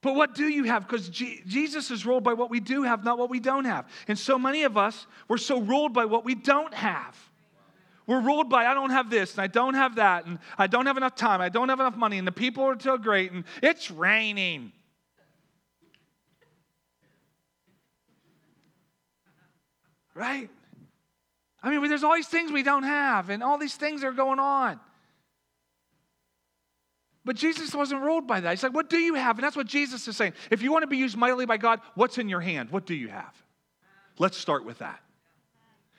[0.01, 0.87] But what do you have?
[0.87, 3.89] Because G- Jesus is ruled by what we do have, not what we don't have.
[4.09, 7.17] And so many of us, we're so ruled by what we don't have.
[8.07, 10.87] we're ruled by I don't have this and I don't have that and I don't
[10.87, 13.45] have enough time, I don't have enough money, and the people are so great and
[13.63, 14.73] it's raining.
[20.17, 20.49] Right?
[21.63, 24.39] I mean, there's all these things we don't have, and all these things are going
[24.39, 24.81] on.
[27.23, 28.51] But Jesus wasn't ruled by that.
[28.51, 29.37] He's like, What do you have?
[29.37, 30.33] And that's what Jesus is saying.
[30.51, 32.71] If you want to be used mightily by God, what's in your hand?
[32.71, 33.35] What do you have?
[34.19, 35.01] Let's start with that.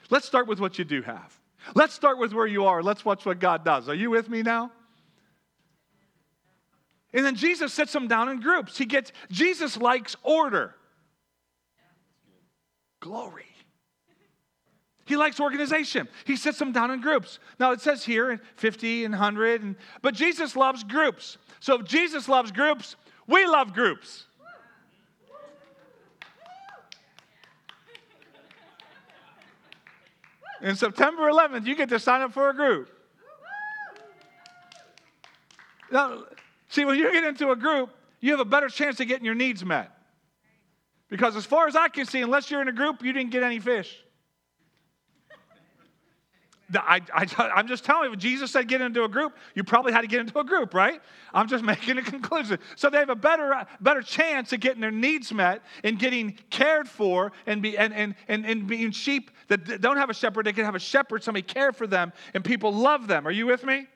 [0.09, 1.39] Let's start with what you do have.
[1.75, 2.81] Let's start with where you are.
[2.81, 3.87] Let's watch what God does.
[3.87, 4.71] Are you with me now?
[7.13, 8.77] And then Jesus sits them down in groups.
[8.77, 10.73] He gets, Jesus likes order.
[12.99, 13.45] Glory.
[15.07, 16.09] He likes organization.
[16.25, 17.39] He sits them down in groups.
[17.59, 21.37] Now it says here 50 and 100, and, but Jesus loves groups.
[21.61, 24.25] So if Jesus loves groups, we love groups.
[30.61, 32.89] And September 11th, you get to sign up for a group.
[35.89, 36.23] Now,
[36.67, 39.35] see, when you get into a group, you have a better chance of getting your
[39.35, 39.91] needs met.
[41.07, 43.43] Because as far as I can see, unless you're in a group, you didn't get
[43.43, 44.03] any fish.
[46.75, 47.01] I,
[47.55, 50.19] am just telling you, Jesus said get into a group, you probably had to get
[50.19, 51.01] into a group, right?
[51.33, 52.59] I'm just making a conclusion.
[52.75, 56.89] So they have a better, better chance of getting their needs met and getting cared
[56.89, 60.45] for and, be, and, and, and, and being sheep that don't have a shepherd.
[60.45, 63.25] They can have a shepherd, somebody care for them, and people love them.
[63.25, 63.87] Are you with me?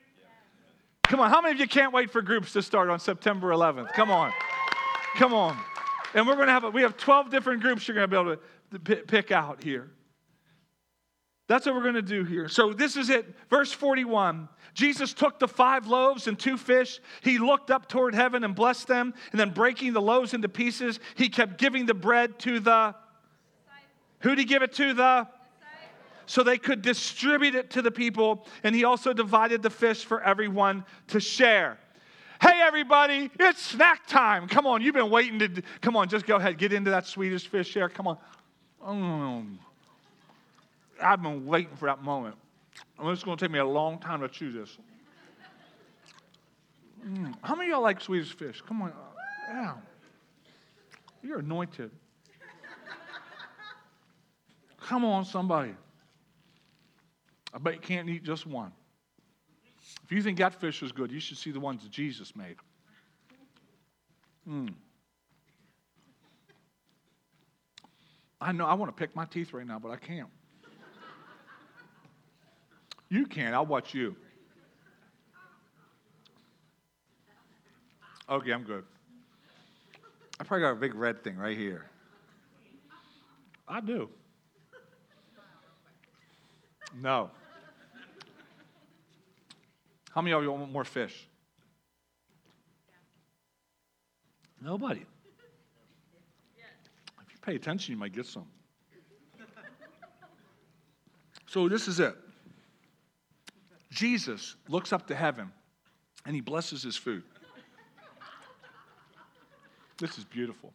[1.04, 3.92] Come on, how many of you can't wait for groups to start on September 11th?
[3.92, 4.32] Come on.
[5.16, 5.58] Come on.
[6.14, 8.16] And we're going to have, a, we have 12 different groups you're going to be
[8.18, 8.36] able
[8.84, 9.90] to pick out here.
[11.52, 12.48] That's what we're going to do here.
[12.48, 13.26] So this is it.
[13.50, 14.48] Verse 41.
[14.72, 16.98] Jesus took the five loaves and two fish.
[17.20, 19.12] He looked up toward heaven and blessed them.
[19.32, 22.94] And then breaking the loaves into pieces, he kept giving the bread to the.
[24.20, 24.94] Who'd he give it to?
[24.94, 25.28] The.
[26.24, 28.46] So they could distribute it to the people.
[28.62, 31.76] And he also divided the fish for everyone to share.
[32.40, 34.48] Hey, everybody, it's snack time.
[34.48, 35.62] Come on, you've been waiting to.
[35.82, 36.56] Come on, just go ahead.
[36.56, 37.90] Get into that Swedish fish share.
[37.90, 38.16] Come on.
[38.82, 39.58] Mm.
[41.02, 42.36] I've been waiting for that moment.
[43.02, 44.78] It's going to take me a long time to chew this.
[47.06, 47.34] Mm.
[47.42, 48.62] How many of y'all like Swedish fish?
[48.66, 48.92] Come on.
[49.48, 49.74] Yeah.
[51.22, 51.90] You're anointed.
[54.80, 55.74] Come on, somebody.
[57.54, 58.72] I bet you can't eat just one.
[60.04, 62.56] If you think that fish is good, you should see the ones that Jesus made.
[64.48, 64.74] Mm.
[68.40, 70.28] I know I want to pick my teeth right now, but I can't.
[73.12, 73.52] You can.
[73.52, 74.16] I'll watch you.
[78.26, 78.84] Okay, I'm good.
[80.40, 81.84] I probably got a big red thing right here.
[83.68, 84.08] I do.
[87.02, 87.30] No.
[90.14, 91.28] How many of you want more fish?
[94.58, 95.04] Nobody.
[96.56, 98.46] If you pay attention, you might get some.
[101.46, 102.16] So, this is it.
[103.92, 105.52] Jesus looks up to heaven
[106.24, 107.22] and he blesses his food.
[109.98, 110.72] This is beautiful.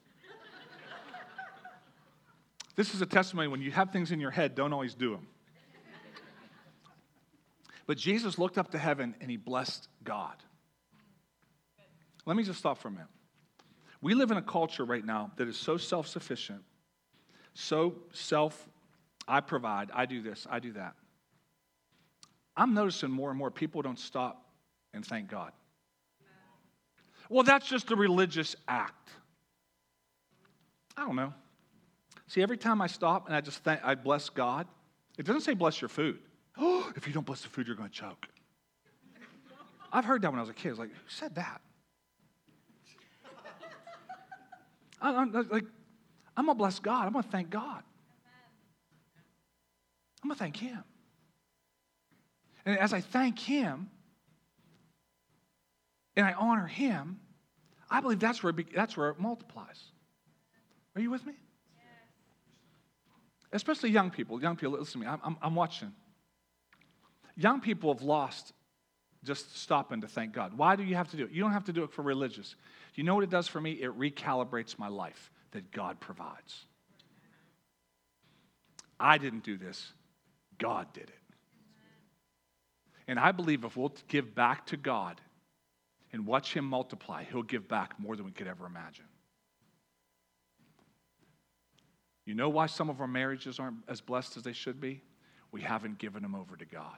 [2.75, 5.27] This is a testimony when you have things in your head, don't always do them.
[7.87, 10.35] But Jesus looked up to heaven and he blessed God.
[12.25, 13.07] Let me just stop for a minute.
[13.99, 16.61] We live in a culture right now that is so self sufficient,
[17.55, 18.69] so self,
[19.27, 20.93] I provide, I do this, I do that.
[22.57, 24.43] I'm noticing more and more people don't stop
[24.93, 25.51] and thank God.
[27.29, 29.09] Well, that's just a religious act.
[30.97, 31.33] I don't know.
[32.25, 34.65] See, every time I stop and I just thank, I bless God,
[35.19, 36.19] it doesn't say bless your food.
[36.57, 38.27] Oh, if you don't bless the food, you're going to choke.
[39.93, 40.69] I've heard that when I was a kid.
[40.69, 41.61] I was like, who said that?
[45.01, 45.63] I, am like,
[46.35, 47.05] I'm going to bless God.
[47.05, 47.83] I'm going to thank God.
[50.23, 50.83] I'm going to thank Him.
[52.67, 53.89] And as I thank Him
[56.17, 57.17] and I honor Him,
[57.89, 59.81] I believe that's where it, that's where it multiplies.
[60.93, 61.31] Are you with me?
[61.77, 61.85] Yes.
[63.53, 64.41] Especially young people.
[64.41, 65.07] Young people, listen to me.
[65.07, 65.93] I'm, I'm, I'm watching.
[67.37, 68.51] Young people have lost
[69.23, 70.57] just stopping to thank God.
[70.57, 71.31] Why do you have to do it?
[71.31, 72.55] You don't have to do it for religious.
[72.95, 73.71] You know what it does for me?
[73.71, 76.65] It recalibrates my life that God provides.
[78.99, 79.93] I didn't do this,
[80.57, 81.16] God did it.
[83.07, 85.21] And I believe if we'll give back to God
[86.11, 89.05] and watch Him multiply, He'll give back more than we could ever imagine.
[92.25, 95.01] You know why some of our marriages aren't as blessed as they should be?
[95.51, 96.97] We haven't given them over to God.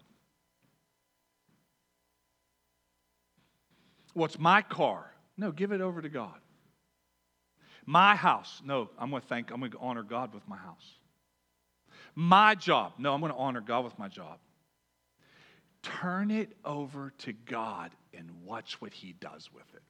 [4.15, 5.13] Well, my car.
[5.37, 6.39] No, give it over to God.
[7.85, 8.61] My house.
[8.65, 10.97] No, I'm going to thank, I'm going to honor God with my house.
[12.15, 12.93] My job.
[12.97, 14.39] No, I'm going to honor God with my job.
[15.83, 19.81] Turn it over to God and watch what He does with it.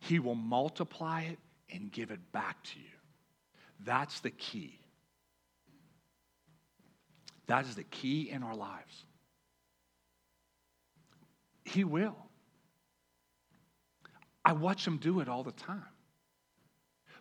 [0.00, 1.38] He will multiply it
[1.72, 2.86] and give it back to you.
[3.84, 4.80] That's the key.
[7.46, 9.04] That is the key in our lives.
[11.64, 12.16] He will.
[14.44, 15.84] I watch him do it all the time.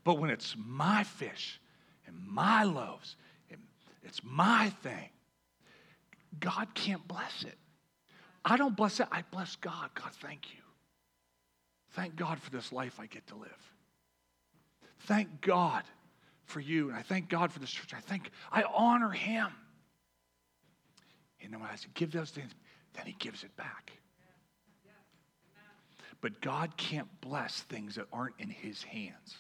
[0.04, 1.60] But when it's my fish
[2.08, 3.16] and my loaves,
[3.52, 3.60] and
[4.04, 5.10] it's my thing,
[6.38, 7.58] God can't bless it.
[8.46, 9.90] I don't bless it, I bless God.
[9.96, 10.62] God, thank you.
[11.92, 13.74] Thank God for this life I get to live.
[15.02, 15.84] Thank God
[16.46, 17.94] for you, and I thank God for this church.
[17.94, 19.48] I thank I honor Him.
[21.42, 22.52] And then when I give those things,
[22.94, 23.92] then He gives it back.
[26.22, 29.36] But God can't bless things that aren't in His hands.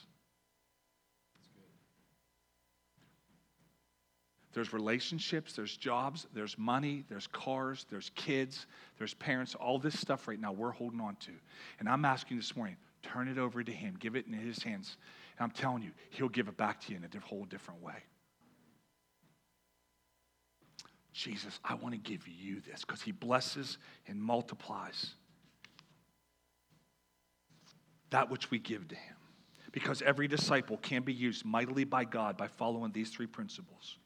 [4.53, 8.65] There's relationships, there's jobs, there's money, there's cars, there's kids,
[8.97, 11.31] there's parents, all this stuff right now we're holding on to.
[11.79, 14.97] And I'm asking this morning, turn it over to Him, give it in His hands.
[15.37, 18.03] And I'm telling you, He'll give it back to you in a whole different way.
[21.13, 23.77] Jesus, I want to give you this because He blesses
[24.07, 25.11] and multiplies
[28.09, 29.15] that which we give to Him.
[29.71, 33.99] Because every disciple can be used mightily by God by following these three principles.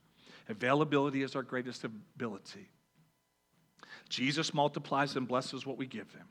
[0.48, 2.68] Availability is our greatest ability.
[4.08, 6.26] Jesus multiplies and blesses what we give him,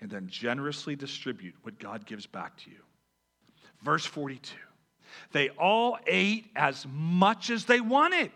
[0.00, 2.78] and then generously distribute what God gives back to you.
[3.82, 4.56] Verse 42
[5.32, 8.30] They all ate as much as they wanted.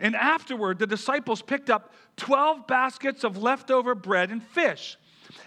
[0.00, 4.96] And afterward, the disciples picked up 12 baskets of leftover bread and fish.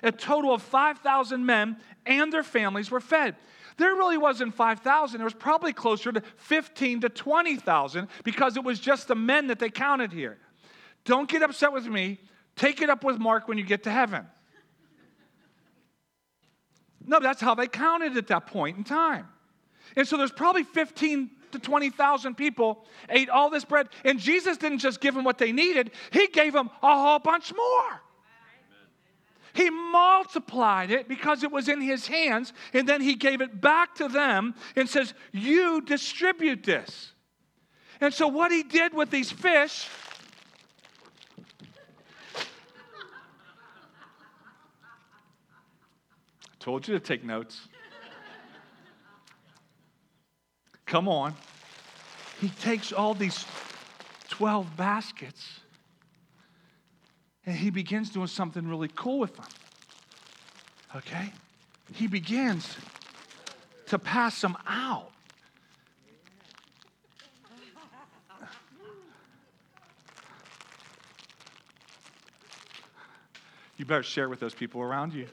[0.03, 3.36] A total of 5,000 men and their families were fed.
[3.78, 5.18] There really wasn't 5,000.
[5.18, 9.60] There was probably closer to 15 to 20,000 because it was just the men that
[9.60, 10.38] they counted here.
[11.06, 12.20] Don't get upset with me.
[12.56, 14.26] Take it up with Mark when you get to heaven.
[17.06, 19.28] No, that's how they counted at that point in time.
[19.96, 23.90] And so there's probably 15 to 20,000 people ate all this bread.
[24.06, 27.54] And Jesus didn't just give them what they needed, He gave them a whole bunch
[27.54, 28.02] more.
[29.54, 33.95] He multiplied it because it was in his hands, and then he gave it back
[33.95, 37.12] to them and says, You distribute this.
[37.99, 39.88] And so, what he did with these fish.
[46.43, 47.68] I told you to take notes.
[50.86, 51.36] Come on.
[52.39, 53.45] He takes all these
[54.30, 55.62] 12 baskets
[57.46, 59.46] and he begins doing something really cool with them.
[60.96, 61.32] Okay?
[61.94, 62.78] He begins
[63.88, 65.12] to pass them out.
[73.78, 75.28] You better share with those people around you.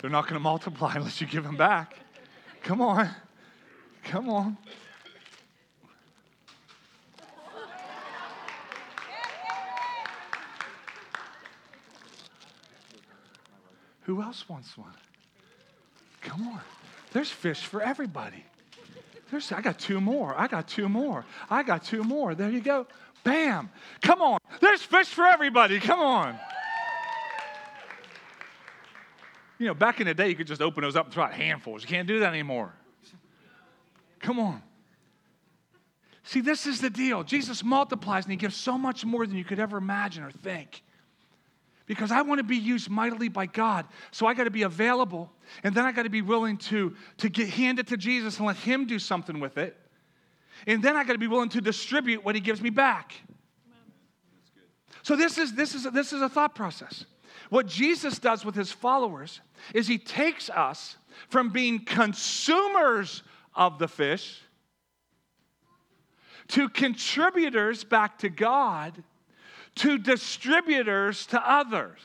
[0.00, 1.98] They're not going to multiply unless you give them back.
[2.62, 3.10] Come on.
[4.04, 4.56] Come on.
[14.08, 14.94] Who else wants one?
[16.22, 16.60] Come on.
[17.12, 18.42] There's fish for everybody.
[19.30, 20.34] There's, I got two more.
[20.34, 21.26] I got two more.
[21.50, 22.34] I got two more.
[22.34, 22.86] There you go.
[23.22, 23.68] Bam.
[24.00, 24.38] Come on.
[24.62, 25.78] There's fish for everybody.
[25.78, 26.38] Come on.
[29.58, 31.34] You know, back in the day, you could just open those up and throw out
[31.34, 31.82] handfuls.
[31.82, 32.72] You can't do that anymore.
[34.20, 34.62] Come on.
[36.22, 37.24] See, this is the deal.
[37.24, 40.82] Jesus multiplies and he gives so much more than you could ever imagine or think
[41.88, 43.86] because I want to be used mightily by God.
[44.12, 45.32] So I got to be available,
[45.64, 48.46] and then I got to be willing to, to get, hand it to Jesus and
[48.46, 49.76] let Him do something with it.
[50.66, 53.14] And then I got to be willing to distribute what He gives me back.
[55.02, 57.06] So this is, this, is, this is a thought process.
[57.48, 59.40] What Jesus does with His followers
[59.74, 60.98] is He takes us
[61.30, 63.22] from being consumers
[63.54, 64.42] of the fish
[66.48, 69.02] to contributors back to God
[69.78, 71.98] to distributors to others.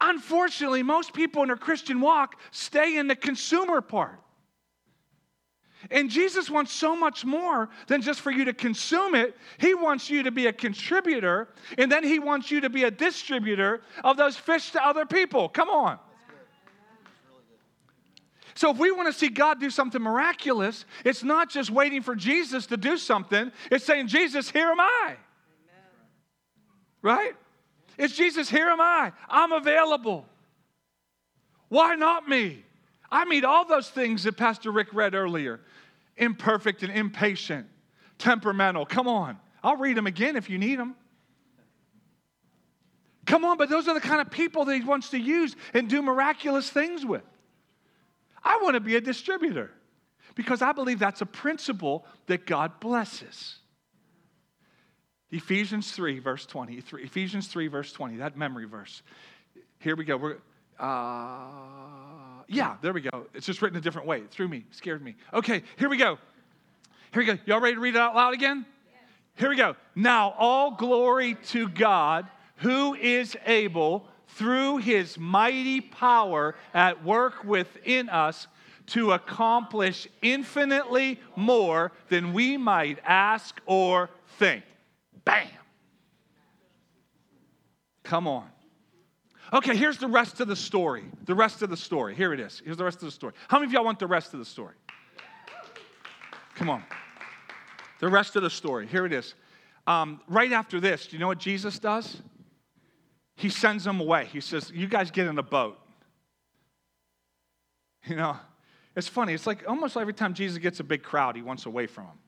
[0.00, 4.20] Unfortunately, most people in their Christian walk stay in the consumer part.
[5.90, 9.36] And Jesus wants so much more than just for you to consume it.
[9.58, 12.90] He wants you to be a contributor, and then He wants you to be a
[12.90, 15.48] distributor of those fish to other people.
[15.48, 15.98] Come on.
[18.54, 22.16] So, if we want to see God do something miraculous, it's not just waiting for
[22.16, 25.16] Jesus to do something, it's saying, Jesus, here am I.
[27.02, 27.34] Right?
[27.96, 29.12] It's Jesus, here am I.
[29.28, 30.26] I'm available.
[31.68, 32.64] Why not me?
[33.10, 35.60] I meet all those things that Pastor Rick read earlier
[36.16, 37.66] imperfect and impatient,
[38.18, 38.84] temperamental.
[38.84, 39.38] Come on.
[39.62, 40.96] I'll read them again if you need them.
[43.24, 45.88] Come on, but those are the kind of people that he wants to use and
[45.88, 47.22] do miraculous things with.
[48.42, 49.70] I want to be a distributor
[50.34, 53.58] because I believe that's a principle that God blesses.
[55.30, 56.82] Ephesians 3, verse 20.
[56.92, 59.02] Ephesians 3, verse 20, that memory verse.
[59.78, 60.16] Here we go.
[60.16, 60.36] We're,
[60.78, 63.26] uh, yeah, there we go.
[63.34, 64.18] It's just written a different way.
[64.18, 65.16] It threw me, scared me.
[65.34, 66.18] Okay, here we go.
[67.12, 67.38] Here we go.
[67.46, 68.64] Y'all ready to read it out loud again?
[69.36, 69.76] Here we go.
[69.94, 72.26] Now, all glory to God
[72.56, 78.46] who is able, through his mighty power at work within us,
[78.86, 84.64] to accomplish infinitely more than we might ask or think.
[85.28, 85.46] Bam.
[88.02, 88.48] Come on.
[89.52, 91.04] Okay, here's the rest of the story.
[91.26, 92.14] The rest of the story.
[92.14, 92.62] Here it is.
[92.64, 93.34] Here's the rest of the story.
[93.48, 94.74] How many of y'all want the rest of the story?
[96.54, 96.82] Come on.
[98.00, 98.86] The rest of the story.
[98.86, 99.34] Here it is.
[99.86, 102.22] Um, right after this, do you know what Jesus does?
[103.36, 104.28] He sends them away.
[104.32, 105.78] He says, You guys get in a boat.
[108.06, 108.36] You know,
[108.96, 109.34] it's funny.
[109.34, 112.18] It's like almost every time Jesus gets a big crowd, he wants away from them.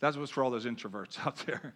[0.00, 1.74] That's what's for all those introverts out there.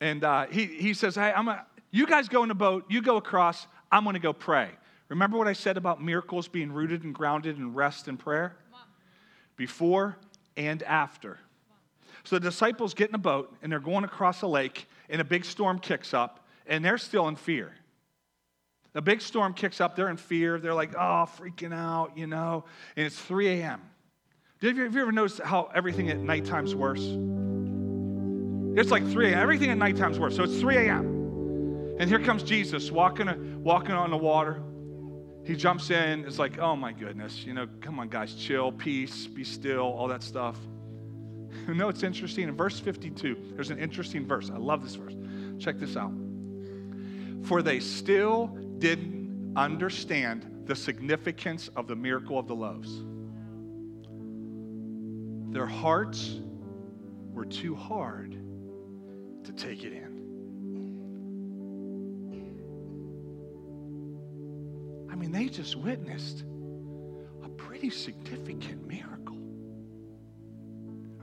[0.00, 3.00] And uh, he, he says, Hey, I'm a, you guys go in a boat, you
[3.00, 4.70] go across, I'm going to go pray.
[5.08, 8.56] Remember what I said about miracles being rooted and grounded in rest and prayer?
[9.56, 10.16] Before
[10.56, 11.38] and after.
[12.24, 15.24] So the disciples get in a boat and they're going across a lake, and a
[15.24, 17.72] big storm kicks up, and they're still in fear.
[18.94, 20.58] A big storm kicks up, they're in fear.
[20.58, 22.64] They're like, oh, freaking out, you know.
[22.96, 23.80] And it's 3 a.m.
[24.64, 27.02] Have you, have you ever noticed how everything at nighttime's worse?
[28.80, 29.38] It's like 3 a.m.
[29.38, 30.34] Everything at nighttime's worse.
[30.34, 31.96] So it's 3 a.m.
[32.00, 34.62] And here comes Jesus walking, uh, walking on the water.
[35.44, 36.24] He jumps in.
[36.24, 40.08] It's like, oh my goodness, you know, come on, guys, chill, peace, be still, all
[40.08, 40.56] that stuff.
[41.68, 42.48] You know, it's interesting.
[42.48, 44.50] In verse 52, there's an interesting verse.
[44.50, 45.14] I love this verse.
[45.58, 46.12] Check this out.
[47.44, 48.48] For they still
[48.78, 53.02] didn't understand the significance of the miracle of the loaves.
[55.54, 56.40] Their hearts
[57.32, 58.32] were too hard
[59.44, 60.14] to take it in.
[65.08, 66.42] I mean, they just witnessed
[67.44, 69.38] a pretty significant miracle.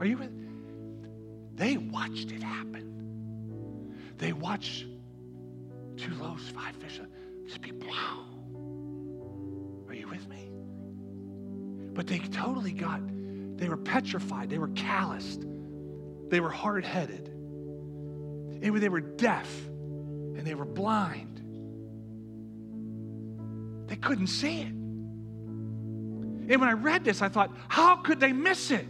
[0.00, 0.32] Are you with?
[1.54, 3.94] They watched it happen.
[4.16, 4.86] They watched
[5.98, 7.06] two loaves, five fish, uh,
[7.46, 8.24] just be wow.
[9.88, 10.48] Are you with me?
[11.92, 13.02] But they totally got,
[13.62, 15.44] they were petrified, they were calloused,
[16.28, 17.26] they were hard headed,
[18.60, 21.28] they were deaf, and they were blind.
[23.88, 24.68] They couldn't see it.
[24.68, 28.86] And when I read this, I thought, how could they miss it?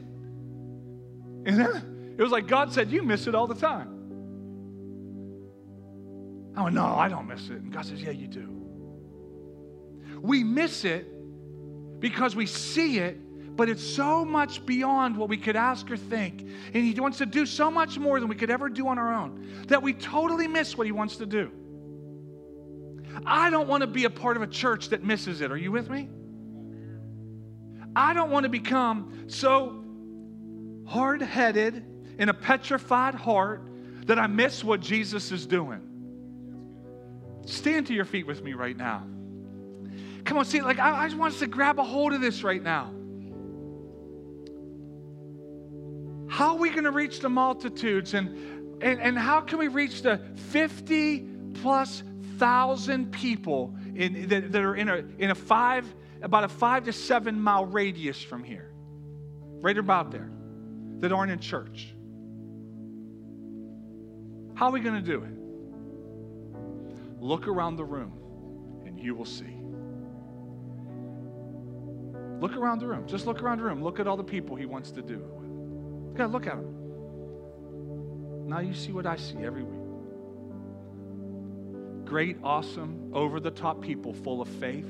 [1.44, 3.88] And then it was like God said, You miss it all the time.
[6.56, 7.60] I went, No, I don't miss it.
[7.60, 8.48] And God says, Yeah, you do.
[10.20, 11.06] We miss it
[12.00, 13.18] because we see it,
[13.56, 16.42] but it's so much beyond what we could ask or think.
[16.42, 19.14] And He wants to do so much more than we could ever do on our
[19.14, 21.50] own that we totally miss what He wants to do.
[23.26, 25.52] I don't want to be a part of a church that misses it.
[25.52, 26.08] Are you with me?
[27.94, 29.84] I don't want to become so
[30.86, 31.84] hard headed
[32.18, 33.68] in a petrified heart
[34.06, 35.80] that I miss what Jesus is doing.
[37.44, 39.06] Stand to your feet with me right now.
[40.24, 42.42] Come on, see, like I, I just want us to grab a hold of this
[42.42, 42.92] right now.
[46.32, 50.00] How are we going to reach the multitudes and, and, and how can we reach
[50.00, 51.28] the 50
[51.60, 52.02] plus
[52.38, 55.86] thousand people in, that, that are in a, in a five,
[56.22, 58.72] about a five to seven mile radius from here,
[59.60, 60.30] right about there,
[61.00, 61.94] that aren't in church.
[64.54, 65.34] How are we going to do it?
[67.22, 68.14] Look around the room
[68.86, 69.58] and you will see.
[72.40, 73.06] Look around the room.
[73.06, 73.84] Just look around the room.
[73.84, 75.41] Look at all the people he wants to do
[76.14, 78.48] God, look at them.
[78.48, 79.82] Now you see what I see every week
[82.12, 84.84] great, awesome, over the top people full of faith,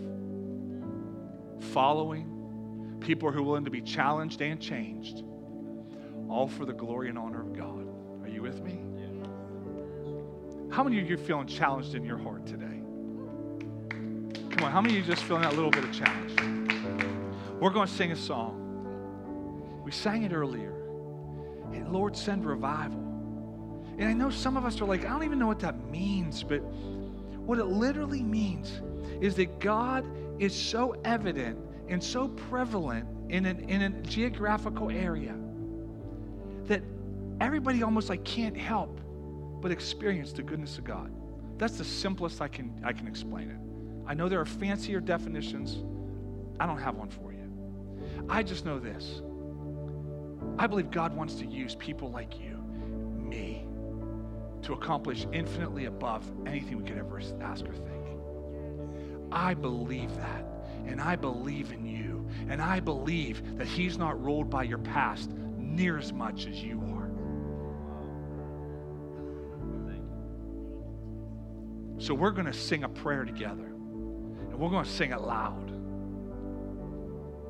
[1.73, 5.23] following, people who are willing to be challenged and changed,
[6.29, 7.87] all for the glory and honor of God.
[8.25, 8.81] Are you with me?
[10.73, 12.83] How many of you are feeling challenged in your heart today?
[14.51, 16.33] Come on, How many of you just feeling that little bit of challenge?
[17.61, 19.83] We're going to sing a song.
[19.85, 20.82] We sang it earlier.
[21.73, 23.01] Hey, Lord, send revival.
[23.99, 26.43] And I know some of us are like, I don't even know what that means,
[26.43, 28.81] but what it literally means
[29.21, 30.07] is that God
[30.39, 31.59] is so evident
[31.89, 35.35] and so prevalent in, an, in a geographical area
[36.67, 36.83] that
[37.41, 39.01] everybody almost like can't help
[39.61, 41.13] but experience the goodness of God.
[41.59, 43.59] That's the simplest I can, I can explain it.
[44.07, 45.85] I know there are fancier definitions.
[46.59, 47.49] I don't have one for you.
[48.29, 49.23] I just know this.
[50.59, 53.67] I believe God wants to use people like you, me,
[54.63, 58.03] to accomplish infinitely above anything we could ever ask or think.
[59.33, 60.45] I believe that.
[60.87, 62.29] And I believe in you.
[62.49, 66.81] And I believe that He's not ruled by your past near as much as you
[66.81, 66.93] are.
[71.99, 73.65] So we're going to sing a prayer together.
[73.65, 75.71] And we're going to sing it loud.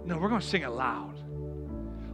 [0.05, 1.15] No, we're going to sing it loud.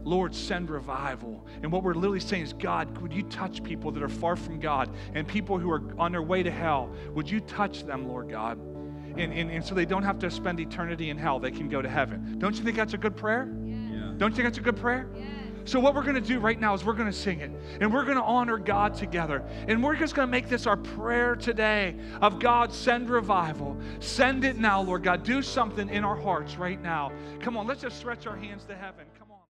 [0.08, 1.46] Lord, send revival.
[1.62, 4.58] And what we're literally saying is, God, would you touch people that are far from
[4.58, 6.90] God and people who are on their way to hell?
[7.14, 8.58] Would you touch them, Lord God?
[9.18, 11.82] And, and, and so they don't have to spend eternity in hell, they can go
[11.82, 12.38] to heaven.
[12.38, 13.52] Don't you think that's a good prayer?
[13.64, 14.14] Yeah.
[14.16, 15.10] Don't you think that's a good prayer?
[15.14, 15.24] Yeah.
[15.68, 17.50] So, what we're going to do right now is we're going to sing it
[17.82, 19.44] and we're going to honor God together.
[19.66, 23.76] And we're just going to make this our prayer today of God, send revival.
[24.00, 25.24] Send it now, Lord God.
[25.24, 27.12] Do something in our hearts right now.
[27.40, 29.04] Come on, let's just stretch our hands to heaven.
[29.17, 29.17] Come